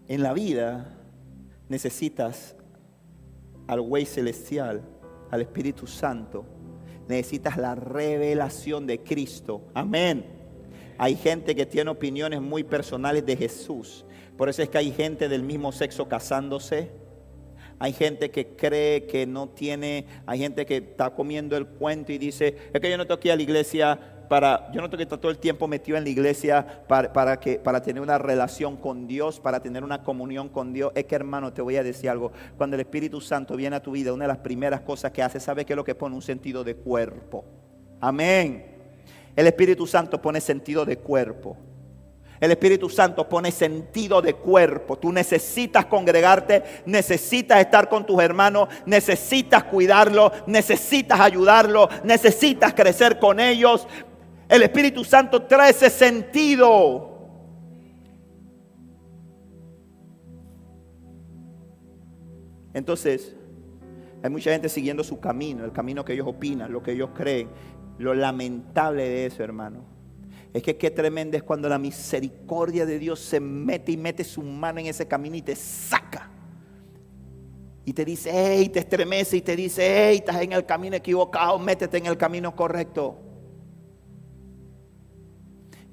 [0.09, 0.97] En la vida
[1.69, 2.57] necesitas
[3.67, 4.81] al güey celestial,
[5.31, 6.43] al Espíritu Santo.
[7.07, 9.61] Necesitas la revelación de Cristo.
[9.73, 10.25] Amén.
[10.97, 14.03] Hay gente que tiene opiniones muy personales de Jesús.
[14.35, 16.91] Por eso es que hay gente del mismo sexo casándose
[17.79, 22.17] hay gente que cree que no tiene, hay gente que está comiendo el cuento y
[22.17, 25.03] dice, es que yo no tengo que a la iglesia para, yo no tengo que
[25.03, 29.07] estar todo el tiempo metido en la iglesia para, que, para tener una relación con
[29.07, 30.91] Dios, para tener una comunión con Dios.
[30.93, 32.31] Es que hermano, te voy a decir algo.
[32.57, 35.39] Cuando el Espíritu Santo viene a tu vida, una de las primeras cosas que hace,
[35.39, 36.15] ¿sabe qué es lo que pone?
[36.15, 37.43] Un sentido de cuerpo.
[37.99, 38.65] Amén.
[39.35, 41.57] El Espíritu Santo pone sentido de cuerpo.
[42.39, 44.97] El Espíritu Santo pone sentido de cuerpo.
[44.97, 53.39] Tú necesitas congregarte, necesitas estar con tus hermanos, necesitas cuidarlo, necesitas ayudarlo, necesitas crecer con
[53.39, 53.87] ellos.
[54.47, 57.09] El Espíritu Santo trae ese sentido.
[62.73, 63.35] Entonces,
[64.23, 67.49] hay mucha gente siguiendo su camino, el camino que ellos opinan, lo que ellos creen.
[67.97, 69.98] Lo lamentable de eso, hermano,
[70.53, 74.41] es que qué tremendo es cuando la misericordia de Dios se mete y mete su
[74.41, 76.29] mano en ese camino y te saca.
[77.85, 81.57] Y te dice, hey, te estremece y te dice, hey, estás en el camino equivocado,
[81.59, 83.17] métete en el camino correcto.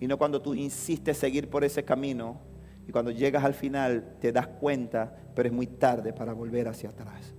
[0.01, 2.41] Y no cuando tú insistes seguir por ese camino
[2.87, 6.91] y cuando llegas al final te das cuenta, pero es muy tarde para volver hacia
[6.91, 7.35] atrás.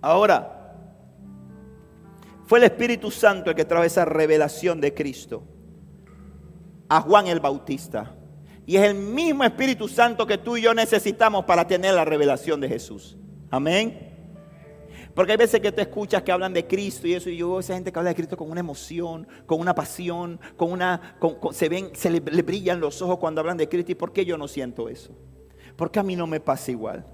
[0.00, 0.65] Ahora,
[2.46, 5.42] fue el Espíritu Santo el que trajo esa revelación de Cristo
[6.88, 8.14] a Juan el Bautista.
[8.64, 12.60] Y es el mismo Espíritu Santo que tú y yo necesitamos para tener la revelación
[12.60, 13.16] de Jesús.
[13.50, 14.12] Amén.
[15.14, 17.74] Porque hay veces que tú escuchas que hablan de Cristo y eso, y yo esa
[17.74, 21.16] gente que habla de Cristo con una emoción, con una pasión, con una,
[21.52, 21.70] se
[22.10, 23.92] le, le, brillan los ojos cuando hablan de Cristo.
[23.92, 25.16] ¿Y por qué yo no siento eso?
[25.76, 27.06] Porque a mí no me pasa igual.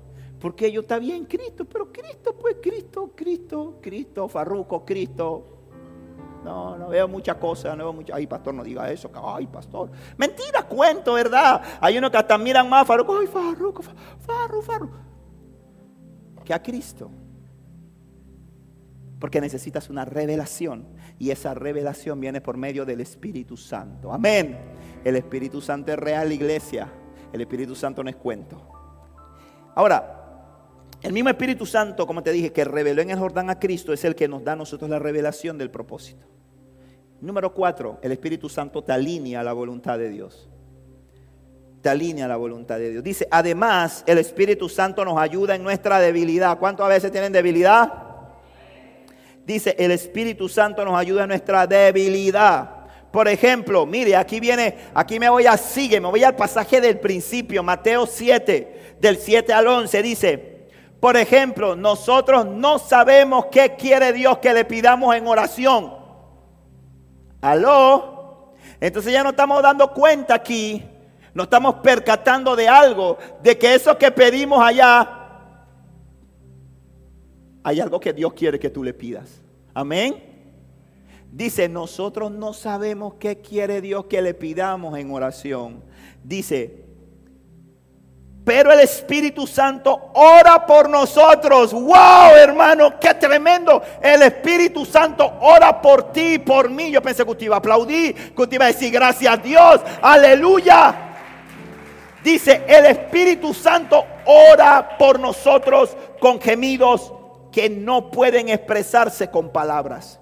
[0.42, 5.46] Porque yo está bien Cristo, pero Cristo, pues Cristo, Cristo, Cristo, Farruco, Cristo.
[6.42, 8.16] No, no veo muchas cosas, no veo muchas.
[8.16, 9.08] Ay, pastor, no diga eso.
[9.14, 9.92] Ay, pastor.
[10.16, 11.62] Mentira, cuento, ¿verdad?
[11.80, 13.16] Hay unos que hasta miran más Farruco.
[13.20, 14.96] Ay, Farruco, Farruco, Farruco.
[16.44, 17.08] Que a Cristo.
[19.20, 20.88] Porque necesitas una revelación.
[21.20, 24.12] Y esa revelación viene por medio del Espíritu Santo.
[24.12, 24.58] Amén.
[25.04, 26.88] El Espíritu Santo es real, iglesia.
[27.32, 28.60] El Espíritu Santo no es cuento.
[29.76, 30.18] Ahora,
[31.02, 34.04] el mismo Espíritu Santo, como te dije, que reveló en el Jordán a Cristo, es
[34.04, 36.26] el que nos da a nosotros la revelación del propósito.
[37.20, 40.48] Número cuatro, el Espíritu Santo te alinea a la voluntad de Dios.
[41.80, 43.02] Te alinea a la voluntad de Dios.
[43.04, 46.58] Dice, además, el Espíritu Santo nos ayuda en nuestra debilidad.
[46.58, 47.92] ¿Cuántos a veces tienen debilidad?
[49.44, 52.82] Dice, el Espíritu Santo nos ayuda en nuestra debilidad.
[53.10, 56.98] Por ejemplo, mire, aquí viene, aquí me voy a sigue, me voy al pasaje del
[56.98, 60.51] principio, Mateo 7, del 7 al 11, dice,
[61.02, 65.92] por ejemplo, nosotros no sabemos qué quiere Dios que le pidamos en oración.
[67.40, 68.52] ¿Aló?
[68.78, 70.80] Entonces ya no estamos dando cuenta aquí,
[71.34, 75.40] no estamos percatando de algo, de que eso que pedimos allá,
[77.64, 79.42] hay algo que Dios quiere que tú le pidas.
[79.74, 80.22] Amén.
[81.32, 85.82] Dice, nosotros no sabemos qué quiere Dios que le pidamos en oración.
[86.22, 86.91] Dice,
[88.44, 91.72] pero el Espíritu Santo ora por nosotros.
[91.72, 92.98] ¡Wow, hermano!
[92.98, 93.80] ¡Qué tremendo!
[94.02, 96.90] El Espíritu Santo ora por ti, por mí.
[96.90, 99.80] Yo pensé que usted iba a aplaudir, que usted iba a decir gracias a Dios.
[100.00, 101.10] ¡Aleluya!
[102.24, 107.12] Dice, el Espíritu Santo ora por nosotros con gemidos
[107.52, 110.18] que no pueden expresarse con palabras.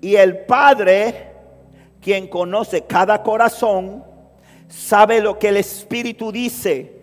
[0.00, 1.32] Y el Padre,
[2.00, 4.04] quien conoce cada corazón,
[4.68, 6.95] sabe lo que el Espíritu dice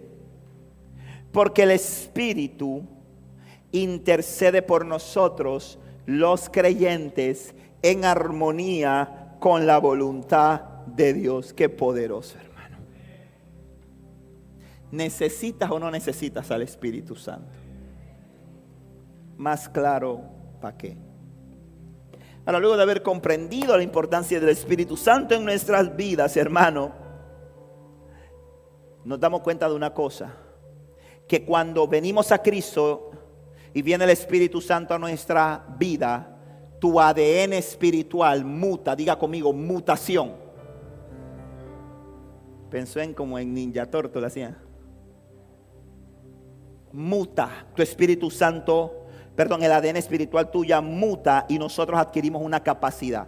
[1.33, 2.83] porque el Espíritu
[3.71, 11.51] intercede por nosotros, los creyentes, en armonía con la voluntad de Dios.
[11.53, 12.77] Qué poderoso, hermano.
[14.91, 17.51] ¿Necesitas o no necesitas al Espíritu Santo?
[19.35, 20.21] Más claro,
[20.61, 20.95] ¿para qué?
[22.45, 26.91] Ahora, luego de haber comprendido la importancia del Espíritu Santo en nuestras vidas, hermano,
[29.03, 30.42] nos damos cuenta de una cosa
[31.33, 33.09] que cuando venimos a Cristo
[33.73, 36.37] y viene el Espíritu Santo a nuestra vida,
[36.77, 40.33] tu ADN espiritual muta, diga conmigo, mutación.
[42.69, 44.55] Pensó en como en Ninja Turtle hacía.
[46.91, 53.27] Muta, tu Espíritu Santo, perdón, el ADN espiritual tuya muta y nosotros adquirimos una capacidad.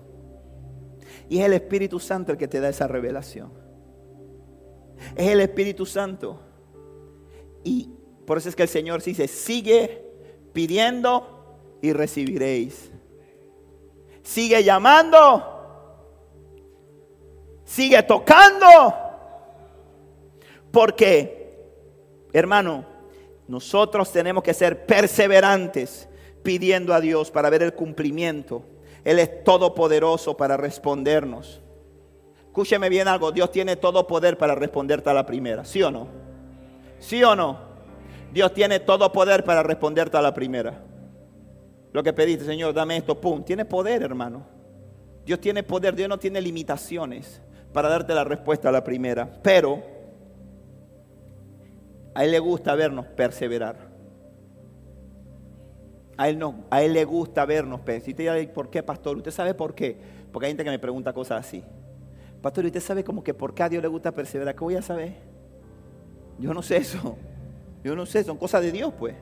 [1.28, 3.52] Y es el Espíritu Santo el que te da esa revelación.
[5.16, 6.40] Es el Espíritu Santo.
[7.62, 7.90] Y
[8.26, 10.04] por eso es que el Señor dice, sigue
[10.52, 12.90] pidiendo y recibiréis.
[14.22, 15.52] Sigue llamando.
[17.64, 18.94] Sigue tocando.
[20.72, 21.70] Porque,
[22.32, 22.84] hermano,
[23.46, 26.08] nosotros tenemos que ser perseverantes
[26.42, 28.64] pidiendo a Dios para ver el cumplimiento.
[29.04, 31.60] Él es todopoderoso para respondernos.
[32.46, 36.08] Escúcheme bien algo, Dios tiene todo poder para responderte a la primera, ¿sí o no?
[36.98, 37.65] ¿Sí o no?
[38.36, 40.74] Dios tiene todo poder para responderte a la primera.
[41.90, 43.42] Lo que pediste, Señor, dame esto, pum.
[43.42, 44.46] Tiene poder, hermano.
[45.24, 47.40] Dios tiene poder, Dios no tiene limitaciones
[47.72, 49.40] para darte la respuesta a la primera.
[49.42, 49.82] Pero
[52.14, 53.88] a Él le gusta vernos perseverar.
[56.18, 58.52] A Él no, a Él le gusta vernos perseverar.
[58.52, 59.16] ¿Por qué, pastor?
[59.16, 59.96] ¿Usted sabe por qué?
[60.30, 61.64] Porque hay gente que me pregunta cosas así.
[62.42, 64.54] Pastor, ¿usted sabe como que por qué a Dios le gusta perseverar?
[64.54, 65.14] ¿Qué voy a saber?
[66.38, 67.16] Yo no sé eso.
[67.86, 69.14] Yo no sé, son cosas de Dios, pues.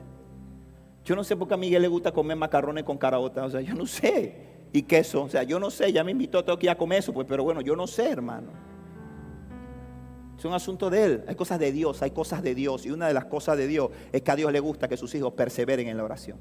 [1.03, 3.45] Yo no sé por qué a Miguel le gusta comer macarrones con caraota.
[3.45, 4.65] O sea, yo no sé.
[4.73, 5.21] Y queso.
[5.21, 5.93] O sea, yo no sé.
[5.93, 7.27] Ya me invitó, tengo que ir a comer eso, pues.
[7.29, 8.47] Pero bueno, yo no sé, hermano.
[10.35, 11.23] Es un asunto de Él.
[11.27, 12.87] Hay cosas de Dios, hay cosas de Dios.
[12.87, 15.13] Y una de las cosas de Dios es que a Dios le gusta que sus
[15.13, 16.39] hijos perseveren en la oración.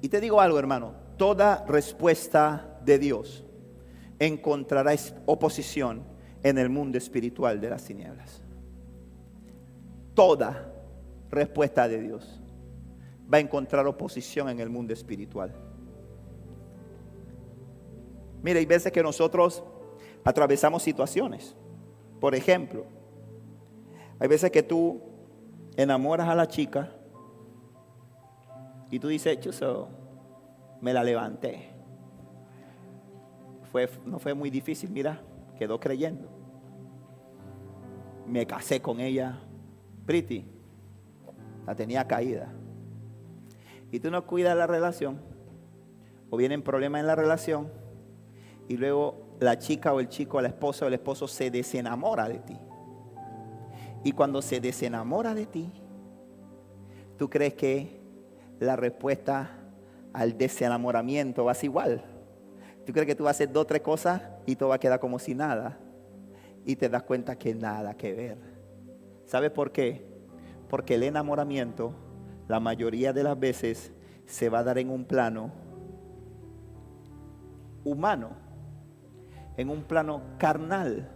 [0.00, 0.96] Y te digo algo, hermano.
[1.16, 3.44] Toda respuesta de Dios
[4.18, 4.92] encontrará
[5.26, 6.10] oposición
[6.42, 8.42] en el mundo espiritual de las tinieblas.
[10.14, 10.72] Toda
[11.30, 12.40] respuesta de Dios
[13.32, 15.52] va a encontrar oposición en el mundo espiritual.
[18.42, 19.62] Mira, hay veces que nosotros
[20.24, 21.54] atravesamos situaciones.
[22.20, 22.84] Por ejemplo,
[24.18, 25.00] hay veces que tú
[25.76, 26.92] enamoras a la chica
[28.90, 29.88] y tú dices, chuso,
[30.80, 31.70] me la levanté.
[34.04, 35.22] No fue muy difícil, mira,
[35.62, 36.28] quedó creyendo.
[38.26, 39.38] Me casé con ella,
[40.04, 40.44] pretty,
[41.64, 42.52] la tenía caída.
[43.92, 45.20] Y tú no cuidas la relación,
[46.30, 47.70] o vienen problemas en la relación,
[48.66, 52.40] y luego la chica o el chico, la esposa o el esposo se desenamora de
[52.40, 52.58] ti.
[54.02, 55.70] Y cuando se desenamora de ti,
[57.16, 58.00] tú crees que
[58.58, 59.60] la respuesta
[60.12, 62.02] al desenamoramiento va a ser igual.
[62.84, 64.80] Tú crees que tú vas a hacer dos o tres cosas y todo va a
[64.80, 65.78] quedar como si nada.
[66.64, 68.38] Y te das cuenta que nada que ver.
[69.26, 70.06] ¿Sabes por qué?
[70.68, 71.94] Porque el enamoramiento,
[72.48, 73.92] la mayoría de las veces,
[74.26, 75.52] se va a dar en un plano
[77.84, 78.30] humano,
[79.56, 81.10] en un plano carnal.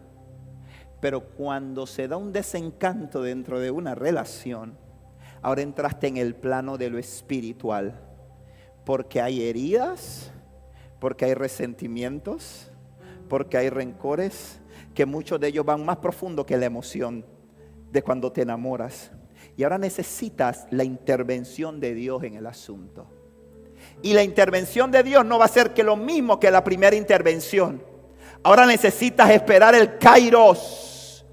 [1.00, 4.76] Pero cuando se da un desencanto dentro de una relación,
[5.42, 8.00] ahora entraste en el plano de lo espiritual.
[8.84, 10.32] Porque hay heridas,
[11.00, 12.72] porque hay resentimientos,
[13.28, 14.60] porque hay rencores,
[14.94, 17.24] que muchos de ellos van más profundo que la emoción
[17.90, 19.10] de cuando te enamoras.
[19.56, 23.06] Y ahora necesitas la intervención de Dios en el asunto.
[24.02, 26.96] Y la intervención de Dios no va a ser que lo mismo que la primera
[26.96, 27.82] intervención.
[28.42, 31.26] Ahora necesitas esperar el kairos.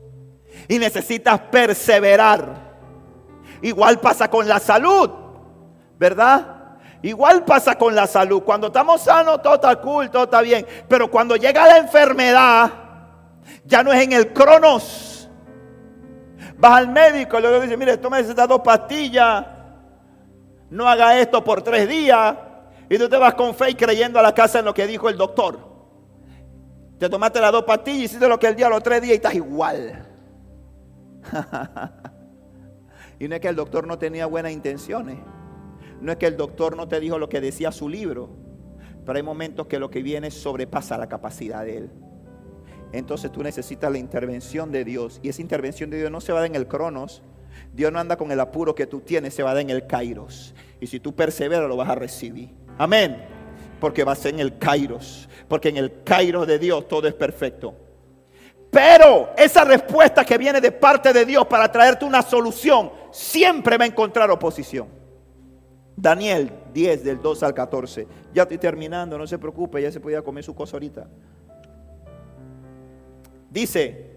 [0.67, 2.73] Y necesitas perseverar.
[3.61, 5.09] Igual pasa con la salud,
[5.97, 6.62] ¿verdad?
[7.03, 8.43] Igual pasa con la salud.
[8.43, 10.65] Cuando estamos sanos, todo está cool, todo está bien.
[10.87, 12.71] Pero cuando llega la enfermedad,
[13.65, 15.29] ya no es en el cronos.
[16.57, 19.45] Vas al médico y luego dice, mire, tome estas dos pastillas.
[20.69, 22.37] No haga esto por tres días.
[22.89, 25.09] Y tú te vas con fe y creyendo a la casa en lo que dijo
[25.09, 25.59] el doctor.
[26.97, 29.11] Te tomaste las dos pastillas y hiciste lo que él dio a los tres días
[29.11, 30.07] y estás igual.
[33.19, 35.17] y no es que el doctor no tenía buenas intenciones.
[36.03, 38.29] No es que el doctor no te dijo lo que decía su libro,
[39.05, 41.91] pero hay momentos que lo que viene sobrepasa la capacidad de él.
[42.91, 45.21] Entonces tú necesitas la intervención de Dios.
[45.23, 47.23] Y esa intervención de Dios no se va a dar en el cronos.
[47.71, 49.87] Dios no anda con el apuro que tú tienes, se va a dar en el
[49.87, 50.53] kairos.
[50.81, 52.49] Y si tú perseveras, lo vas a recibir.
[52.77, 53.25] Amén.
[53.79, 55.29] Porque va a ser en el kairos.
[55.47, 57.75] Porque en el kairos de Dios todo es perfecto.
[58.69, 63.85] Pero esa respuesta que viene de parte de Dios para traerte una solución siempre va
[63.85, 65.02] a encontrar oposición.
[65.95, 68.07] Daniel 10 del 2 al 14.
[68.33, 71.07] Ya estoy terminando, no se preocupe, ya se podía comer su cosa ahorita.
[73.49, 74.13] Dice,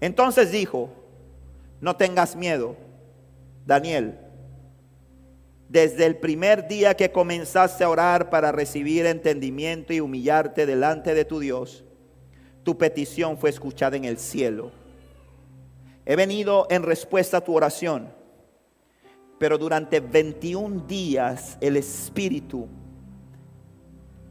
[0.00, 0.90] entonces dijo,
[1.80, 2.76] no tengas miedo,
[3.64, 4.18] Daniel.
[5.68, 11.24] Desde el primer día que comenzaste a orar para recibir entendimiento y humillarte delante de
[11.24, 11.84] tu Dios,
[12.62, 14.72] tu petición fue escuchada en el cielo.
[16.04, 18.10] He venido en respuesta a tu oración,
[19.38, 22.68] pero durante 21 días el Espíritu,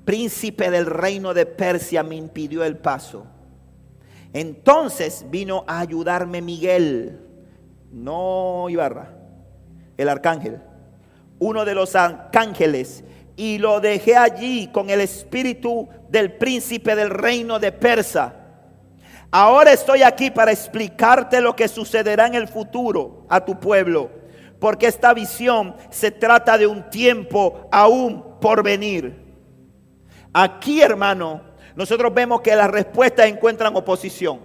[0.05, 3.25] príncipe del reino de Persia, me impidió el paso.
[4.33, 7.19] Entonces vino a ayudarme Miguel,
[7.91, 9.13] no Ibarra,
[9.97, 10.61] el arcángel,
[11.39, 13.03] uno de los arcángeles
[13.35, 18.33] y lo dejé allí con el espíritu del príncipe del reino de Persa.
[19.29, 24.09] Ahora estoy aquí para explicarte lo que sucederá en el futuro a tu pueblo,
[24.59, 29.25] porque esta visión se trata de un tiempo aún por venir.
[30.33, 31.41] Aquí, hermano,
[31.75, 34.39] nosotros vemos que las respuestas encuentran oposición.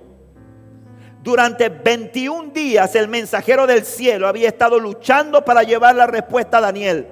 [1.23, 6.63] Durante 21 días el mensajero del cielo había estado luchando para llevar la respuesta a
[6.63, 7.07] Daniel.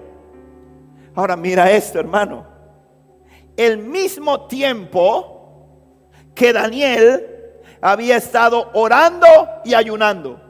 [1.14, 2.46] Ahora mira esto, hermano.
[3.56, 5.68] El mismo tiempo
[6.34, 7.26] que Daniel
[7.80, 9.26] había estado orando
[9.64, 10.40] y ayunando.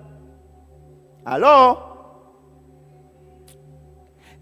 [1.24, 1.89] Aló.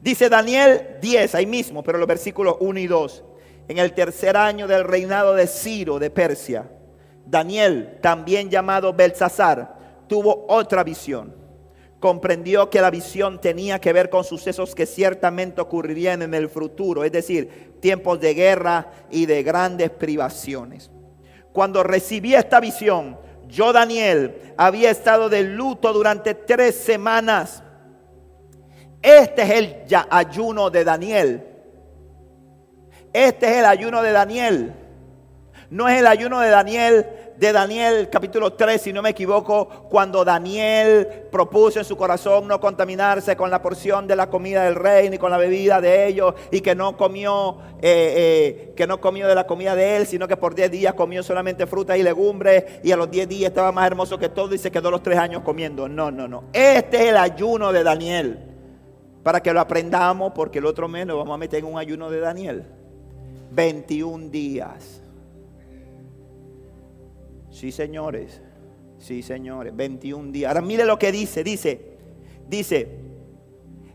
[0.00, 3.24] Dice Daniel 10, ahí mismo, pero los versículos 1 y 2.
[3.68, 6.70] En el tercer año del reinado de Ciro de Persia,
[7.26, 11.38] Daniel, también llamado Belsasar, tuvo otra visión
[12.00, 17.04] comprendió que la visión tenía que ver con sucesos que ciertamente ocurrirían en el futuro,
[17.04, 20.90] es decir, tiempos de guerra y de grandes privaciones.
[21.52, 23.18] Cuando recibí esta visión,
[23.48, 27.62] yo, Daniel, había estado de luto durante tres semanas.
[29.02, 29.76] Este es el
[30.10, 31.46] ayuno de Daniel.
[33.12, 34.74] Este es el ayuno de Daniel.
[35.70, 37.06] No es el ayuno de Daniel
[37.38, 42.58] de Daniel capítulo 3, si no me equivoco, cuando Daniel propuso en su corazón no
[42.58, 46.34] contaminarse con la porción de la comida del rey ni con la bebida de ellos
[46.50, 50.26] y que no comió, eh, eh, que no comió de la comida de él, sino
[50.26, 53.70] que por 10 días comió solamente frutas y legumbres y a los 10 días estaba
[53.70, 55.88] más hermoso que todo y se quedó los 3 años comiendo.
[55.88, 56.44] No, no, no.
[56.52, 58.47] Este es el ayuno de Daniel.
[59.22, 62.10] Para que lo aprendamos porque el otro mes nos vamos a meter en un ayuno
[62.10, 62.64] de Daniel.
[63.50, 65.02] 21 días.
[67.50, 68.40] Sí, señores.
[68.98, 69.74] Sí, señores.
[69.74, 70.48] 21 días.
[70.48, 71.42] Ahora mire lo que dice.
[71.42, 71.98] Dice,
[72.48, 72.88] dice,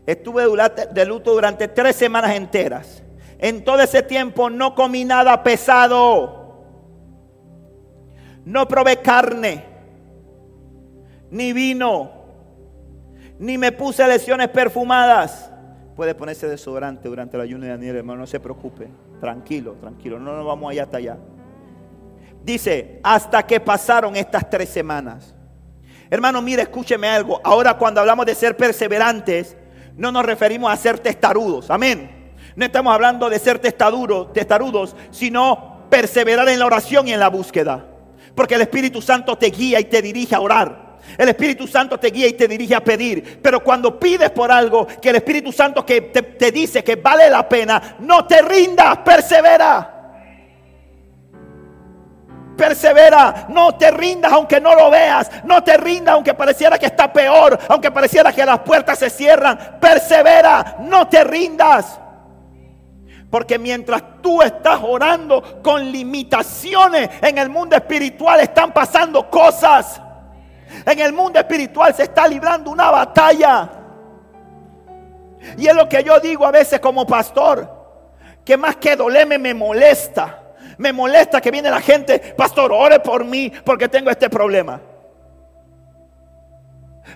[0.06, 0.44] estuve
[0.92, 3.02] de luto durante tres semanas enteras.
[3.38, 6.44] En todo ese tiempo no comí nada pesado.
[8.44, 9.64] No probé carne,
[11.30, 12.10] ni vino,
[13.38, 15.50] ni me puse lesiones perfumadas.
[15.96, 18.88] Puede ponerse desodorante durante el ayuno de Daniel, hermano, no se preocupe.
[19.20, 21.18] Tranquilo, tranquilo, no nos vamos allá hasta allá.
[22.42, 25.34] Dice, hasta que pasaron estas tres semanas.
[26.10, 27.40] Hermano, mire, escúcheme algo.
[27.42, 29.56] Ahora cuando hablamos de ser perseverantes,
[29.96, 31.70] no nos referimos a ser testarudos.
[31.70, 32.34] Amén.
[32.56, 37.28] No estamos hablando de ser testarudos, testarudos, sino perseverar en la oración y en la
[37.28, 37.86] búsqueda.
[38.34, 40.83] Porque el Espíritu Santo te guía y te dirige a orar.
[41.16, 43.40] El Espíritu Santo te guía y te dirige a pedir.
[43.42, 47.30] Pero cuando pides por algo que el Espíritu Santo que te, te dice que vale
[47.30, 49.90] la pena, no te rindas, persevera.
[52.56, 57.12] Persevera, no te rindas aunque no lo veas, no te rindas aunque pareciera que está
[57.12, 59.78] peor, aunque pareciera que las puertas se cierran.
[59.80, 61.98] Persevera, no te rindas.
[63.28, 70.00] Porque mientras tú estás orando con limitaciones en el mundo espiritual están pasando cosas.
[70.86, 73.70] En el mundo espiritual se está librando una batalla.
[75.56, 77.70] Y es lo que yo digo a veces como pastor,
[78.44, 80.40] que más que dolerme me molesta
[80.78, 84.80] me molesta que viene la gente, pastor, ore por mí porque tengo este problema.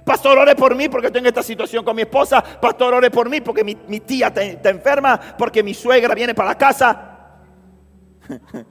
[0.04, 2.42] Pastor, ore por mí porque tengo esta situación con mi esposa.
[2.42, 6.58] Pastor, ore por mí porque mi, tía está enferma, porque mi suegra viene para la
[6.58, 7.16] casa.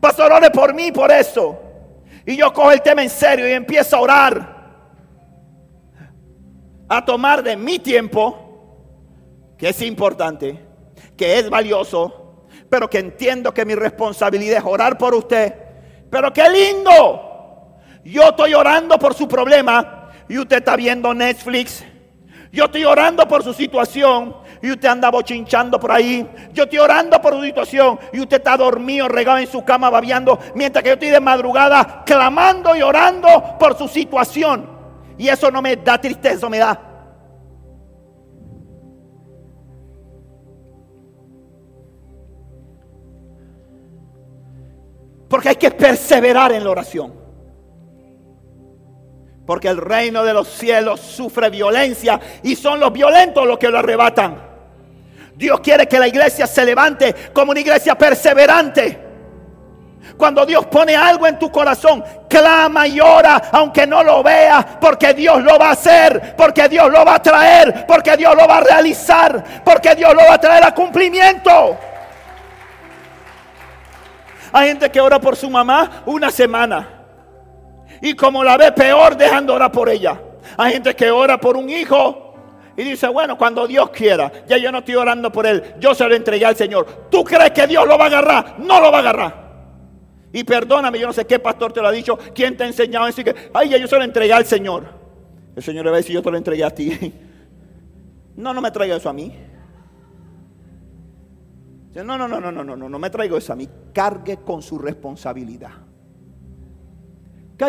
[0.00, 1.60] Pastor, ore por mí por eso.
[2.24, 4.62] Y yo cojo el tema en serio y empiezo a orar.
[6.88, 8.76] A tomar de mi tiempo,
[9.56, 10.58] que es importante,
[11.16, 15.54] que es valioso, pero que entiendo que mi responsabilidad es orar por usted.
[16.10, 17.78] Pero qué lindo.
[18.04, 21.84] Yo estoy orando por su problema y usted está viendo Netflix.
[22.52, 26.26] Yo estoy orando por su situación y usted anda bochinchando por ahí.
[26.52, 30.38] Yo estoy orando por su situación y usted está dormido, regado en su cama, babeando,
[30.54, 34.70] mientras que yo estoy de madrugada clamando y orando por su situación.
[35.18, 36.80] Y eso no me da tristeza, eso me da.
[45.28, 47.14] Porque hay que perseverar en la oración.
[49.44, 53.78] Porque el reino de los cielos sufre violencia y son los violentos los que lo
[53.78, 54.51] arrebatan.
[55.34, 59.12] Dios quiere que la iglesia se levante como una iglesia perseverante.
[60.16, 65.14] Cuando Dios pone algo en tu corazón, clama y ora, aunque no lo veas, porque
[65.14, 68.58] Dios lo va a hacer, porque Dios lo va a traer, porque Dios lo va
[68.58, 71.78] a realizar, porque Dios lo va a traer a cumplimiento.
[74.52, 76.88] Hay gente que ora por su mamá una semana
[78.00, 80.20] y como la ve peor, dejando orar por ella.
[80.58, 82.31] Hay gente que ora por un hijo
[82.76, 86.06] y dice, bueno, cuando Dios quiera, ya yo no estoy orando por él, yo se
[86.08, 87.08] lo entregué al Señor.
[87.10, 88.60] ¿Tú crees que Dios lo va a agarrar?
[88.60, 89.42] No lo va a agarrar.
[90.32, 93.04] Y perdóname, yo no sé qué pastor te lo ha dicho, quién te ha enseñado
[93.04, 94.84] a decir que, ay, ya yo se lo entregué al Señor.
[95.54, 97.14] El Señor le va a decir, yo te lo entregué a ti.
[98.34, 99.30] No, no me traiga eso a mí.
[101.94, 103.68] No, no, no, no, no, no, no, no me traigo eso a mí.
[103.92, 105.72] Cargue con su responsabilidad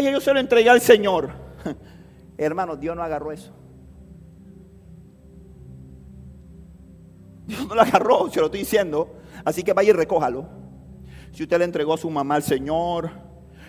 [0.02, 1.30] yo se lo entregué al Señor.
[2.38, 3.52] Hermano, Dios no agarró eso.
[7.48, 9.18] Dios no lo agarró, se lo estoy diciendo.
[9.46, 10.48] Así que vaya y recójalo.
[11.32, 13.10] Si usted le entregó a su mamá al Señor,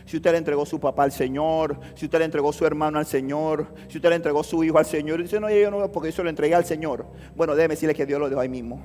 [0.05, 3.07] si usted le entregó su papá al Señor, si usted le entregó su hermano al
[3.07, 6.17] Señor, si usted le entregó su hijo al Señor, dice, no, yo no, porque yo
[6.17, 7.07] se lo entregué al Señor.
[7.35, 8.83] Bueno, déjeme decirle que Dios lo dejó ahí mismo.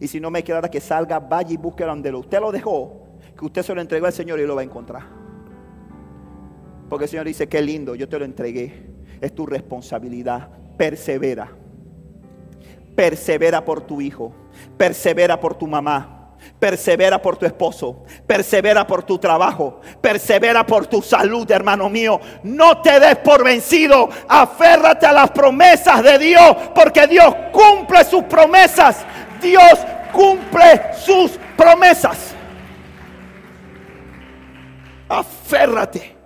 [0.00, 3.06] Y si no me ahora que salga, vaya y busque donde lo, usted lo dejó,
[3.38, 5.02] que usted se lo entregó al Señor y lo va a encontrar.
[6.88, 8.90] Porque el Señor dice, qué lindo, yo te lo entregué.
[9.20, 10.48] Es tu responsabilidad.
[10.76, 11.59] Persevera.
[13.00, 14.30] Persevera por tu hijo.
[14.76, 16.34] Persevera por tu mamá.
[16.58, 18.04] Persevera por tu esposo.
[18.26, 19.80] Persevera por tu trabajo.
[20.02, 22.20] Persevera por tu salud, hermano mío.
[22.42, 24.10] No te des por vencido.
[24.28, 26.54] Aférrate a las promesas de Dios.
[26.74, 28.98] Porque Dios cumple sus promesas.
[29.40, 29.78] Dios
[30.12, 32.34] cumple sus promesas.
[35.08, 36.19] Aférrate.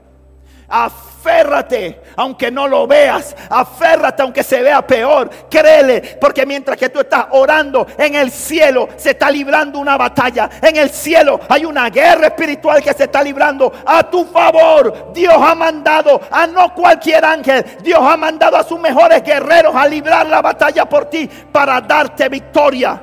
[1.25, 3.37] Aférrate, aunque no lo veas.
[3.49, 5.31] Aférrate, aunque se vea peor.
[5.49, 10.51] Créele, porque mientras que tú estás orando en el cielo, se está librando una batalla.
[10.61, 15.13] En el cielo hay una guerra espiritual que se está librando a tu favor.
[15.15, 17.65] Dios ha mandado a no cualquier ángel.
[17.85, 22.29] Dios ha mandado a sus mejores guerreros a librar la batalla por ti para darte
[22.29, 23.01] victoria.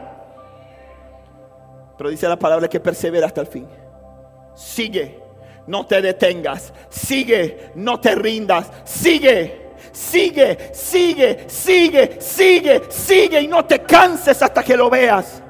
[1.98, 3.66] Pero dice la palabra que persevera hasta el fin.
[4.54, 5.21] Sigue
[5.72, 6.74] no te detengas.
[6.90, 8.70] Sigue, no te rindas.
[8.84, 15.42] Sigue, sigue, sigue, sigue, sigue, sigue y no te canses hasta que lo veas.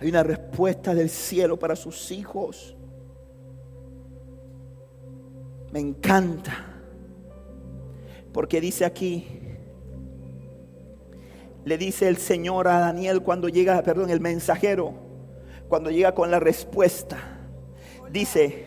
[0.00, 2.74] Hay una respuesta del cielo para sus hijos.
[5.72, 6.70] Me encanta.
[8.32, 9.26] Porque dice aquí,
[11.66, 15.03] le dice el Señor a Daniel cuando llega, perdón, el mensajero
[15.74, 17.18] cuando llega con la respuesta,
[18.08, 18.64] dice,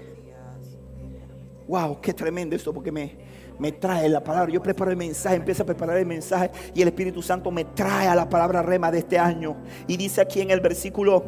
[1.66, 3.16] wow, qué tremendo esto, porque me,
[3.58, 4.52] me trae la palabra.
[4.52, 8.10] Yo preparo el mensaje, empiezo a preparar el mensaje y el Espíritu Santo me trae
[8.10, 9.56] a la palabra rema de este año.
[9.88, 11.24] Y dice aquí en el versículo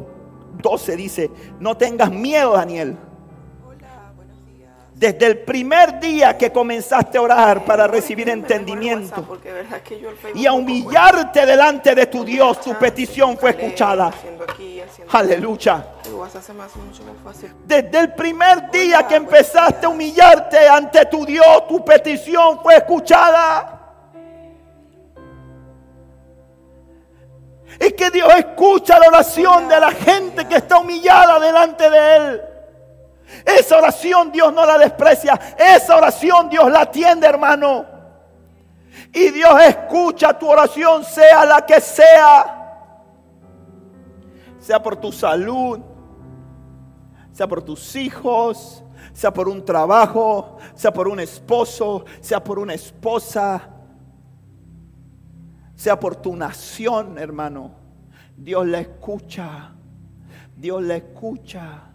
[0.62, 2.98] 12, dice, no tengas miedo, Daniel
[5.00, 9.38] desde el primer día que comenzaste a orar para recibir entendimiento
[10.34, 14.12] y a humillarte delante de tu Dios, tu petición fue escuchada.
[15.10, 15.86] Aleluya.
[17.64, 23.80] Desde el primer día que empezaste a humillarte ante tu Dios, tu petición fue escuchada.
[27.78, 32.49] Es que Dios escucha la oración de la gente que está humillada delante de Él.
[33.44, 35.38] Esa oración Dios no la desprecia.
[35.56, 37.84] Esa oración Dios la atiende, hermano.
[39.12, 42.56] Y Dios escucha tu oración, sea la que sea.
[44.58, 45.80] Sea por tu salud,
[47.32, 52.74] sea por tus hijos, sea por un trabajo, sea por un esposo, sea por una
[52.74, 53.68] esposa,
[55.74, 57.72] sea por tu nación, hermano.
[58.36, 59.72] Dios la escucha.
[60.56, 61.89] Dios la escucha.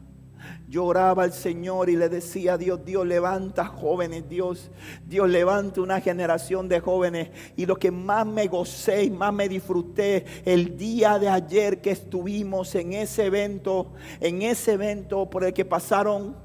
[0.76, 4.72] Lloraba al Señor y le decía Dios, Dios levanta jóvenes, Dios,
[5.08, 7.30] Dios levanta una generación de jóvenes.
[7.56, 11.92] Y lo que más me gocé y más me disfruté el día de ayer que
[11.92, 16.36] estuvimos en ese evento, en ese evento por el que pasaron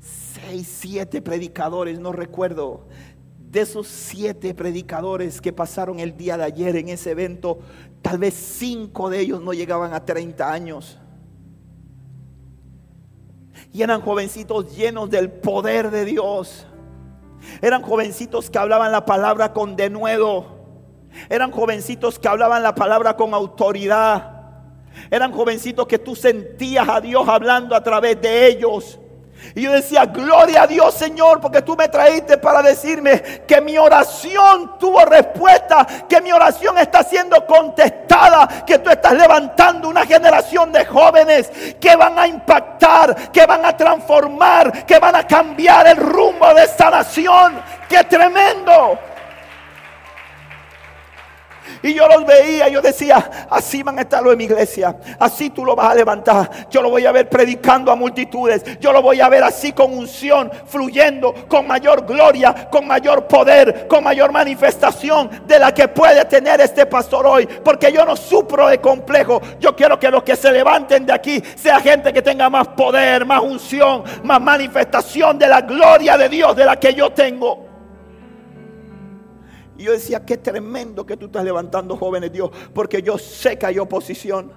[0.00, 2.88] seis, siete predicadores, no recuerdo.
[3.38, 7.60] De esos siete predicadores que pasaron el día de ayer en ese evento,
[8.00, 10.98] tal vez cinco de ellos no llegaban a 30 años.
[13.72, 16.66] Y eran jovencitos llenos del poder de Dios.
[17.60, 20.46] Eran jovencitos que hablaban la palabra con denuedo.
[21.28, 24.30] Eran jovencitos que hablaban la palabra con autoridad.
[25.10, 28.98] Eran jovencitos que tú sentías a Dios hablando a través de ellos.
[29.54, 33.76] Y yo decía, gloria a Dios Señor, porque tú me traíste para decirme que mi
[33.78, 40.72] oración tuvo respuesta, que mi oración está siendo contestada, que tú estás levantando una generación
[40.72, 41.50] de jóvenes
[41.80, 46.64] que van a impactar, que van a transformar, que van a cambiar el rumbo de
[46.64, 47.60] esta nación.
[47.88, 48.98] ¡Qué tremendo!
[51.82, 55.50] Y yo los veía, yo decía, así van a estar los en mi iglesia, así
[55.50, 56.68] tú lo vas a levantar.
[56.70, 59.92] Yo lo voy a ver predicando a multitudes, yo lo voy a ver así con
[59.92, 66.24] unción, fluyendo con mayor gloria, con mayor poder, con mayor manifestación de la que puede
[66.26, 67.46] tener este pastor hoy.
[67.46, 71.42] Porque yo no supro de complejo, yo quiero que los que se levanten de aquí
[71.56, 76.54] sea gente que tenga más poder, más unción, más manifestación de la gloria de Dios
[76.54, 77.71] de la que yo tengo.
[79.82, 83.66] Y yo decía, qué tremendo que tú estás levantando jóvenes, Dios, porque yo sé que
[83.66, 84.52] hay oposición.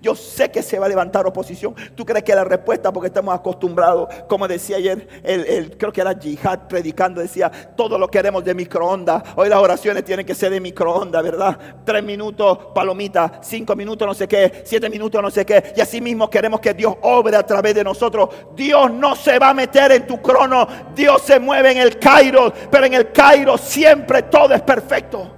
[0.00, 1.74] Yo sé que se va a levantar oposición.
[1.94, 6.14] ¿Tú crees que la respuesta, porque estamos acostumbrados, como decía ayer, el, creo que era
[6.14, 9.22] Jihad predicando, decía, todo lo queremos de microondas.
[9.36, 11.58] Hoy las oraciones tienen que ser de microondas, ¿verdad?
[11.84, 15.72] Tres minutos, palomita, cinco minutos, no sé qué, siete minutos, no sé qué.
[15.76, 18.28] Y así mismo queremos que Dios obre a través de nosotros.
[18.54, 20.66] Dios no se va a meter en tu crono.
[20.94, 25.32] Dios se mueve en el Cairo, pero en el Cairo siempre todo es perfecto.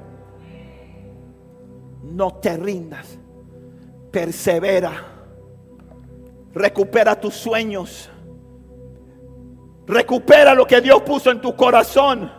[2.02, 3.19] No te rindas
[4.11, 4.93] persevera,
[6.53, 8.11] recupera tus sueños,
[9.87, 12.38] recupera lo que Dios puso en tu corazón.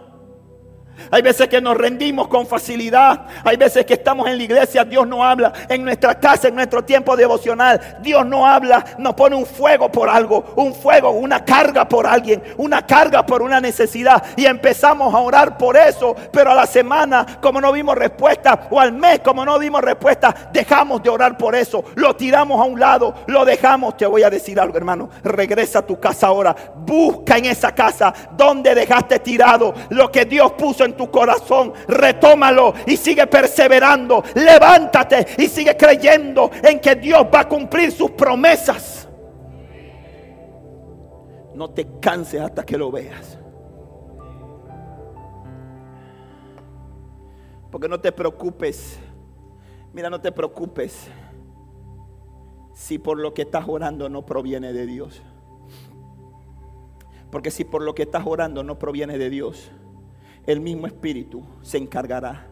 [1.12, 3.26] Hay veces que nos rendimos con facilidad.
[3.44, 5.54] Hay veces que estamos en la iglesia, Dios no habla.
[5.68, 8.84] En nuestra casa, en nuestro tiempo devocional, Dios no habla.
[8.98, 13.42] Nos pone un fuego por algo, un fuego, una carga por alguien, una carga por
[13.42, 14.24] una necesidad.
[14.36, 16.16] Y empezamos a orar por eso.
[16.32, 20.34] Pero a la semana, como no vimos respuesta, o al mes, como no vimos respuesta,
[20.52, 21.84] dejamos de orar por eso.
[21.96, 23.98] Lo tiramos a un lado, lo dejamos.
[23.98, 25.10] Te voy a decir algo, hermano.
[25.24, 26.56] Regresa a tu casa ahora.
[26.76, 32.74] Busca en esa casa donde dejaste tirado lo que Dios puso en tu corazón, retómalo
[32.86, 34.24] y sigue perseverando.
[34.36, 39.08] Levántate y sigue creyendo en que Dios va a cumplir sus promesas.
[41.56, 43.38] No te canses hasta que lo veas.
[47.72, 49.00] Porque no te preocupes.
[49.94, 51.08] Mira, no te preocupes
[52.74, 55.22] si por lo que estás orando no proviene de Dios.
[57.30, 59.72] Porque si por lo que estás orando no proviene de Dios,
[60.52, 62.48] el mismo Espíritu se encargará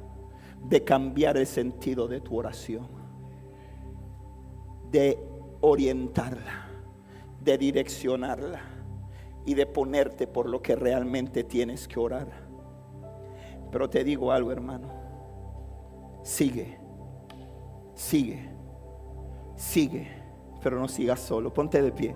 [0.64, 2.88] de cambiar el sentido de tu oración,
[4.92, 5.18] de
[5.62, 6.68] orientarla,
[7.44, 8.62] de direccionarla
[9.48, 12.28] y de ponerte por lo que realmente tienes que orar.
[13.72, 14.90] Pero te digo algo, hermano,
[16.22, 16.78] sigue,
[17.96, 18.48] sigue,
[19.56, 20.08] sigue,
[20.62, 22.16] pero no sigas solo, ponte de pie.